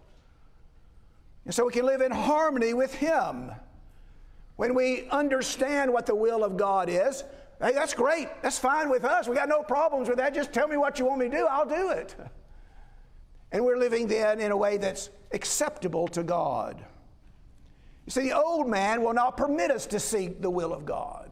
And 1.45 1.53
so 1.53 1.67
we 1.67 1.73
can 1.73 1.85
live 1.85 2.01
in 2.01 2.13
harmony 2.13 2.73
with 2.73 2.95
Him. 2.95 3.51
When 4.55 4.75
we 4.75 5.09
understand 5.11 5.93
what 5.93 6.07
the 6.07 6.15
will 6.15 6.45
of 6.45 6.57
God 6.57 6.89
is, 6.89 7.25
hey, 7.61 7.73
that's 7.73 7.95
great. 7.95 8.29
That's 8.43 8.59
fine 8.59 8.89
with 8.89 9.05
us. 9.05 9.29
We 9.29 9.35
got 9.35 9.49
no 9.49 9.63
problems 9.63 10.09
with 10.09 10.19
that. 10.19 10.35
Just 10.35 10.53
tell 10.53 10.69
me 10.69 10.77
what 10.77 10.99
you 11.01 11.05
want 11.05 11.19
me 11.19 11.29
to 11.29 11.37
do, 11.37 11.47
I'll 11.47 11.67
do 11.67 11.91
it. 11.91 12.15
And 13.51 13.65
we're 13.65 13.79
living 13.79 14.07
then 14.07 14.41
in 14.41 14.53
a 14.53 14.57
way 14.57 14.77
that's 14.77 15.11
acceptable 15.33 16.07
to 16.09 16.23
God. 16.23 16.85
You 18.07 18.11
see, 18.11 18.29
the 18.29 18.41
old 18.41 18.69
man 18.69 19.03
will 19.03 19.15
not 19.15 19.37
permit 19.37 19.73
us 19.73 19.87
to 19.87 19.99
seek 19.99 20.41
the 20.41 20.51
will 20.51 20.73
of 20.73 20.85
God. 20.87 21.26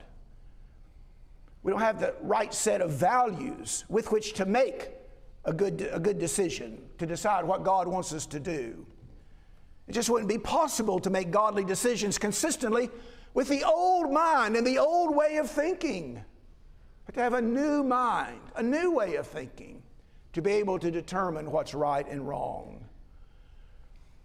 We 1.64 1.72
don't 1.72 1.80
have 1.80 1.98
the 1.98 2.14
right 2.20 2.52
set 2.52 2.82
of 2.82 2.90
values 2.90 3.84
with 3.88 4.12
which 4.12 4.34
to 4.34 4.44
make 4.44 4.90
a 5.46 5.52
good, 5.52 5.88
a 5.90 5.98
good 5.98 6.18
decision, 6.18 6.80
to 6.98 7.06
decide 7.06 7.44
what 7.44 7.64
God 7.64 7.88
wants 7.88 8.12
us 8.12 8.26
to 8.26 8.38
do. 8.38 8.86
It 9.88 9.92
just 9.92 10.10
wouldn't 10.10 10.28
be 10.28 10.38
possible 10.38 10.98
to 11.00 11.10
make 11.10 11.30
godly 11.30 11.64
decisions 11.64 12.18
consistently 12.18 12.90
with 13.32 13.48
the 13.48 13.64
old 13.64 14.12
mind 14.12 14.56
and 14.56 14.66
the 14.66 14.78
old 14.78 15.16
way 15.16 15.38
of 15.38 15.50
thinking. 15.50 16.22
But 17.06 17.14
to 17.16 17.22
have 17.22 17.34
a 17.34 17.42
new 17.42 17.82
mind, 17.82 18.40
a 18.56 18.62
new 18.62 18.92
way 18.92 19.16
of 19.16 19.26
thinking, 19.26 19.82
to 20.34 20.42
be 20.42 20.52
able 20.52 20.78
to 20.78 20.90
determine 20.90 21.50
what's 21.50 21.74
right 21.74 22.06
and 22.06 22.28
wrong. 22.28 22.84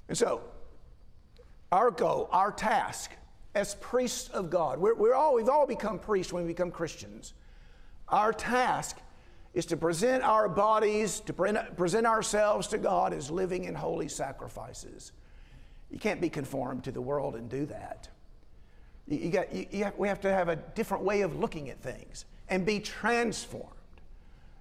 And 0.09 0.17
so, 0.17 0.41
our 1.71 1.91
goal, 1.91 2.27
our 2.31 2.51
task, 2.51 3.11
as 3.55 3.75
priests 3.75 4.29
of 4.29 4.49
God. 4.49 4.79
We're, 4.79 4.95
we're 4.95 5.15
all, 5.15 5.35
we've 5.35 5.49
all 5.49 5.65
become 5.65 5.99
priests 5.99 6.31
when 6.31 6.43
we 6.43 6.49
become 6.49 6.71
Christians. 6.71 7.33
Our 8.07 8.31
task 8.31 8.97
is 9.53 9.65
to 9.67 9.77
present 9.77 10.23
our 10.23 10.47
bodies, 10.47 11.19
to 11.21 11.33
present 11.33 12.05
ourselves 12.05 12.67
to 12.67 12.77
God 12.77 13.13
as 13.13 13.31
living 13.31 13.65
and 13.65 13.75
holy 13.75 14.07
sacrifices. 14.07 15.11
You 15.89 15.97
can't 15.97 16.21
be 16.21 16.29
conformed 16.29 16.83
to 16.83 16.91
the 16.91 17.01
world 17.01 17.35
and 17.35 17.49
do 17.49 17.65
that. 17.65 18.09
You, 19.07 19.17
you 19.17 19.29
got, 19.31 19.53
you, 19.53 19.65
you 19.71 19.83
have, 19.85 19.97
we 19.97 20.07
have 20.07 20.21
to 20.21 20.31
have 20.31 20.49
a 20.49 20.55
different 20.55 21.03
way 21.03 21.21
of 21.21 21.39
looking 21.39 21.69
at 21.69 21.81
things 21.81 22.25
and 22.47 22.65
be 22.65 22.79
transformed 22.79 23.73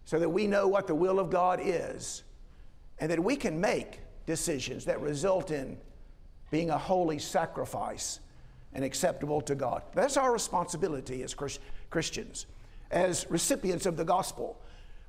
so 0.04 0.18
that 0.18 0.28
we 0.28 0.46
know 0.46 0.66
what 0.66 0.86
the 0.86 0.94
will 0.94 1.18
of 1.18 1.28
God 1.28 1.60
is 1.62 2.22
and 2.98 3.10
that 3.10 3.22
we 3.22 3.36
can 3.36 3.60
make 3.60 4.00
decisions 4.26 4.86
that 4.86 5.00
result 5.00 5.50
in 5.50 5.76
being 6.50 6.70
a 6.70 6.78
holy 6.78 7.18
sacrifice 7.18 8.20
and 8.74 8.84
acceptable 8.84 9.40
to 9.42 9.54
God. 9.54 9.82
That's 9.94 10.16
our 10.16 10.32
responsibility 10.32 11.22
as 11.22 11.34
Christians, 11.90 12.46
as 12.90 13.26
recipients 13.30 13.86
of 13.86 13.96
the 13.96 14.04
gospel. 14.04 14.60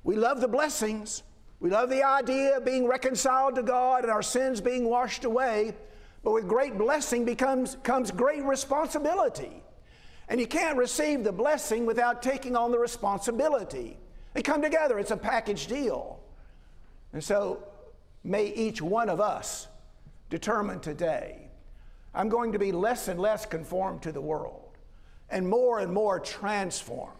We 0.02 0.16
love 0.16 0.40
the 0.40 0.48
blessings. 0.48 1.22
We 1.60 1.70
love 1.70 1.90
the 1.90 2.02
idea 2.02 2.56
of 2.56 2.64
being 2.64 2.86
reconciled 2.86 3.54
to 3.56 3.62
God 3.62 4.02
and 4.02 4.10
our 4.10 4.22
sins 4.22 4.60
being 4.60 4.88
washed 4.88 5.24
away. 5.24 5.74
But 6.22 6.32
with 6.32 6.48
great 6.48 6.78
blessing 6.78 7.24
becomes, 7.24 7.76
comes 7.82 8.10
great 8.10 8.42
responsibility. 8.44 9.62
And 10.28 10.40
you 10.40 10.46
can't 10.46 10.78
receive 10.78 11.24
the 11.24 11.32
blessing 11.32 11.86
without 11.86 12.22
taking 12.22 12.56
on 12.56 12.70
the 12.70 12.78
responsibility. 12.78 13.98
They 14.32 14.42
come 14.42 14.62
together, 14.62 14.98
it's 14.98 15.10
a 15.10 15.16
package 15.16 15.66
deal. 15.66 16.20
And 17.12 17.22
so 17.22 17.64
may 18.22 18.46
each 18.46 18.80
one 18.80 19.08
of 19.08 19.20
us 19.20 19.66
determine 20.28 20.80
today 20.80 21.49
I'm 22.14 22.28
going 22.28 22.52
to 22.52 22.58
be 22.58 22.72
less 22.72 23.08
and 23.08 23.20
less 23.20 23.46
conformed 23.46 24.02
to 24.02 24.12
the 24.12 24.20
world 24.20 24.76
and 25.28 25.48
more 25.48 25.78
and 25.78 25.92
more 25.92 26.18
transformed 26.18 27.14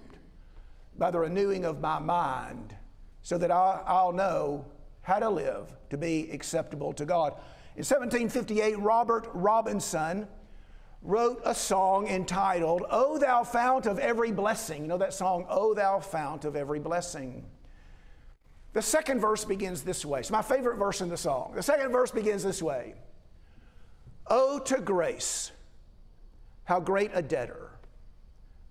by 0.99 1.11
the 1.11 1.19
renewing 1.19 1.65
of 1.65 1.81
my 1.81 1.99
mind 1.99 2.75
so 3.23 3.39
that 3.39 3.51
I'll, 3.51 4.13
know 4.13 4.65
how 5.03 5.19
to 5.19 5.31
live 5.31 5.75
to 5.91 5.97
be 5.97 6.31
acceptable 6.31 6.93
to 6.95 7.05
God. 7.05 7.35
In 7.77 7.85
1758, 7.85 8.79
Robert 8.79 9.29
Robinson 9.33 10.27
wrote 11.03 11.41
a 11.45 11.55
song 11.55 12.07
entitled, 12.09 12.85
O 12.91 13.19
Thou 13.19 13.45
Fount 13.45 13.87
of 13.87 13.99
Every 13.99 14.33
Blessing. 14.33 14.83
You 14.83 14.89
know 14.89 14.99
that 14.99 15.15
song, 15.15 15.47
O 15.49 15.73
Thou 15.75 16.01
Fount 16.01 16.45
of 16.45 16.57
Every 16.57 16.81
Blessing? 16.81 17.47
The 18.73 18.83
second 18.83 19.21
verse 19.21 19.45
begins 19.45 19.83
this 19.83 20.05
way. 20.05 20.21
It's 20.21 20.31
my 20.31 20.43
favorite 20.43 20.77
verse 20.77 21.01
in 21.01 21.09
the 21.09 21.17
song. 21.17 21.53
The 21.55 21.63
second 21.63 21.91
verse 21.91 22.11
begins 22.11 22.43
this 22.43 22.63
way 22.63 22.95
Oh, 24.27 24.59
to 24.61 24.81
grace, 24.81 25.51
how 26.65 26.81
great 26.81 27.11
a 27.15 27.23
debtor 27.23 27.71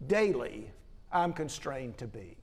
daily 0.08 0.72
I'm 1.12 1.34
constrained 1.34 1.98
to 1.98 2.08
be. 2.08 2.38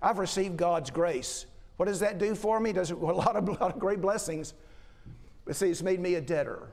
I've 0.00 0.18
received 0.18 0.56
God's 0.56 0.90
grace. 0.90 1.46
What 1.76 1.86
does 1.86 2.00
that 2.00 2.18
do 2.18 2.34
for 2.34 2.60
me? 2.60 2.72
Does 2.72 2.90
it, 2.90 2.98
a 2.98 3.00
lot 3.00 3.36
of, 3.36 3.48
a 3.48 3.52
lot 3.52 3.74
of 3.74 3.78
great 3.78 4.00
blessings. 4.00 4.54
But 5.44 5.56
see, 5.56 5.70
it's 5.70 5.82
made 5.82 6.00
me 6.00 6.14
a 6.14 6.20
debtor. 6.20 6.68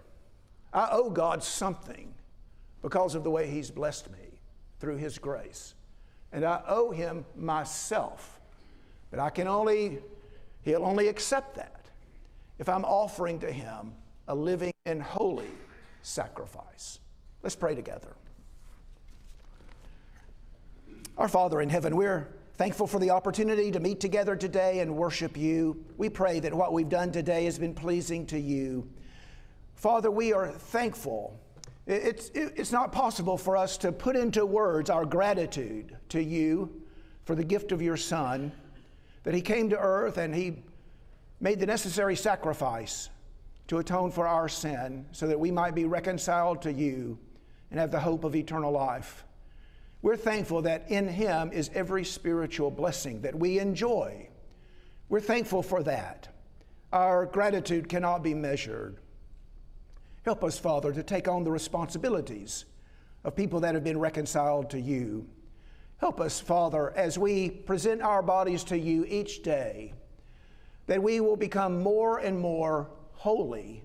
I 0.73 0.89
owe 0.91 1.09
God 1.09 1.43
something 1.43 2.13
because 2.81 3.15
of 3.15 3.23
the 3.23 3.31
way 3.31 3.49
He's 3.49 3.71
blessed 3.71 4.11
me 4.11 4.39
through 4.79 4.97
His 4.97 5.17
grace. 5.17 5.73
And 6.31 6.43
I 6.43 6.61
owe 6.67 6.91
Him 6.91 7.25
myself. 7.35 8.39
But 9.09 9.19
I 9.19 9.29
can 9.29 9.47
only, 9.47 9.99
He'll 10.63 10.83
only 10.85 11.07
accept 11.07 11.55
that 11.55 11.85
if 12.59 12.67
I'm 12.67 12.83
offering 12.83 13.39
to 13.39 13.51
Him 13.51 13.93
a 14.27 14.35
living 14.35 14.74
and 14.85 15.01
holy 15.01 15.49
sacrifice. 16.03 16.99
Let's 17.41 17.55
pray 17.55 17.73
together. 17.73 18.15
Our 21.17 21.27
Father 21.27 21.61
in 21.61 21.69
heaven, 21.69 21.95
we're 21.95 22.27
thankful 22.53 22.85
for 22.85 22.99
the 22.99 23.09
opportunity 23.09 23.71
to 23.71 23.79
meet 23.79 23.99
together 23.99 24.35
today 24.35 24.79
and 24.79 24.95
worship 24.95 25.35
you. 25.35 25.83
We 25.97 26.09
pray 26.09 26.39
that 26.39 26.53
what 26.53 26.71
we've 26.71 26.89
done 26.89 27.11
today 27.11 27.45
has 27.45 27.57
been 27.57 27.73
pleasing 27.73 28.27
to 28.27 28.39
you. 28.39 28.87
Father, 29.73 30.11
we 30.11 30.33
are 30.33 30.49
thankful. 30.49 31.39
It's, 31.87 32.29
it's 32.33 32.71
not 32.71 32.91
possible 32.91 33.37
for 33.37 33.57
us 33.57 33.77
to 33.79 33.91
put 33.91 34.15
into 34.15 34.45
words 34.45 34.89
our 34.89 35.05
gratitude 35.05 35.97
to 36.09 36.23
you 36.23 36.81
for 37.25 37.35
the 37.35 37.43
gift 37.43 37.71
of 37.71 37.81
your 37.81 37.97
Son, 37.97 38.51
that 39.23 39.33
He 39.33 39.41
came 39.41 39.69
to 39.71 39.77
earth 39.77 40.17
and 40.17 40.33
He 40.33 40.63
made 41.39 41.59
the 41.59 41.65
necessary 41.65 42.15
sacrifice 42.15 43.09
to 43.67 43.79
atone 43.79 44.11
for 44.11 44.27
our 44.27 44.47
sin 44.47 45.05
so 45.11 45.27
that 45.27 45.39
we 45.39 45.51
might 45.51 45.75
be 45.75 45.85
reconciled 45.85 46.61
to 46.61 46.71
you 46.71 47.17
and 47.71 47.79
have 47.79 47.91
the 47.91 47.99
hope 47.99 48.23
of 48.23 48.35
eternal 48.35 48.71
life. 48.71 49.25
We're 50.01 50.17
thankful 50.17 50.61
that 50.63 50.89
in 50.89 51.07
Him 51.07 51.51
is 51.51 51.71
every 51.73 52.05
spiritual 52.05 52.69
blessing 52.69 53.21
that 53.21 53.33
we 53.33 53.59
enjoy. 53.59 54.29
We're 55.09 55.19
thankful 55.19 55.63
for 55.63 55.81
that. 55.83 56.27
Our 56.93 57.25
gratitude 57.25 57.89
cannot 57.89 58.21
be 58.21 58.33
measured. 58.33 58.99
Help 60.23 60.43
us, 60.43 60.59
Father, 60.59 60.91
to 60.91 61.03
take 61.03 61.27
on 61.27 61.43
the 61.43 61.51
responsibilities 61.51 62.65
of 63.23 63.35
people 63.35 63.59
that 63.61 63.73
have 63.73 63.83
been 63.83 63.99
reconciled 63.99 64.69
to 64.71 64.79
you. 64.79 65.27
Help 65.97 66.19
us, 66.19 66.39
Father, 66.39 66.91
as 66.95 67.17
we 67.17 67.49
present 67.49 68.01
our 68.01 68.21
bodies 68.21 68.63
to 68.65 68.77
you 68.77 69.05
each 69.05 69.43
day, 69.43 69.93
that 70.87 71.01
we 71.01 71.19
will 71.19 71.35
become 71.35 71.81
more 71.81 72.19
and 72.19 72.39
more 72.39 72.89
holy 73.17 73.83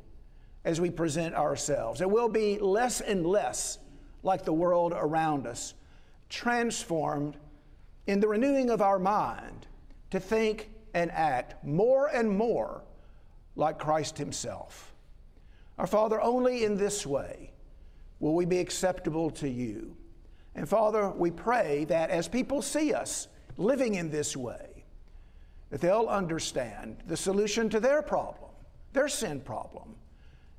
as 0.64 0.80
we 0.80 0.90
present 0.90 1.34
ourselves. 1.34 2.00
It 2.00 2.10
will 2.10 2.28
be 2.28 2.58
less 2.58 3.00
and 3.00 3.26
less 3.26 3.78
like 4.22 4.44
the 4.44 4.52
world 4.52 4.92
around 4.94 5.46
us, 5.46 5.74
transformed 6.28 7.36
in 8.06 8.20
the 8.20 8.28
renewing 8.28 8.70
of 8.70 8.82
our 8.82 8.98
mind 8.98 9.66
to 10.10 10.20
think 10.20 10.70
and 10.94 11.10
act 11.12 11.64
more 11.64 12.08
and 12.08 12.30
more 12.30 12.82
like 13.56 13.78
Christ 13.78 14.18
Himself. 14.18 14.92
Our 15.78 15.86
Father, 15.86 16.20
only 16.20 16.64
in 16.64 16.76
this 16.76 17.06
way 17.06 17.52
will 18.18 18.34
we 18.34 18.44
be 18.44 18.58
acceptable 18.58 19.30
to 19.30 19.48
you. 19.48 19.96
And 20.54 20.68
Father, 20.68 21.10
we 21.10 21.30
pray 21.30 21.84
that 21.86 22.10
as 22.10 22.28
people 22.28 22.60
see 22.60 22.92
us 22.92 23.28
living 23.56 23.94
in 23.94 24.10
this 24.10 24.36
way, 24.36 24.84
that 25.70 25.80
they'll 25.80 26.08
understand 26.08 26.98
the 27.06 27.16
solution 27.16 27.70
to 27.70 27.80
their 27.80 28.02
problem 28.02 28.49
their 28.92 29.08
sin 29.08 29.40
problem. 29.40 29.94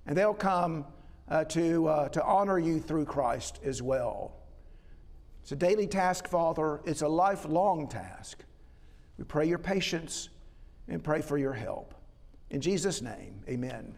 And 0.06 0.18
they'll 0.18 0.34
come 0.34 0.86
uh, 1.30 1.44
to, 1.46 1.88
uh, 1.88 2.10
to 2.10 2.24
honor 2.24 2.60
you 2.60 2.80
through 2.80 3.06
Christ 3.06 3.60
as 3.64 3.82
well. 3.82 4.34
It's 5.42 5.52
a 5.52 5.56
daily 5.56 5.88
task, 5.88 6.28
Father. 6.28 6.82
It's 6.86 7.02
a 7.02 7.08
lifelong 7.08 7.88
task. 7.88 8.44
We 9.18 9.24
pray 9.24 9.48
your 9.48 9.58
patience 9.58 10.30
and 10.88 11.04
pray 11.04 11.22
for 11.22 11.38
your 11.38 11.54
help. 11.54 11.94
In 12.50 12.62
Jesus' 12.62 13.02
name, 13.02 13.42
amen. 13.48 13.96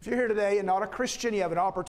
If 0.00 0.06
you're 0.06 0.16
here 0.16 0.28
today 0.28 0.58
and 0.58 0.66
not 0.66 0.82
a 0.82 0.86
Christian, 0.86 1.34
you 1.34 1.42
have 1.42 1.52
an 1.52 1.58
opportunity. 1.58 1.84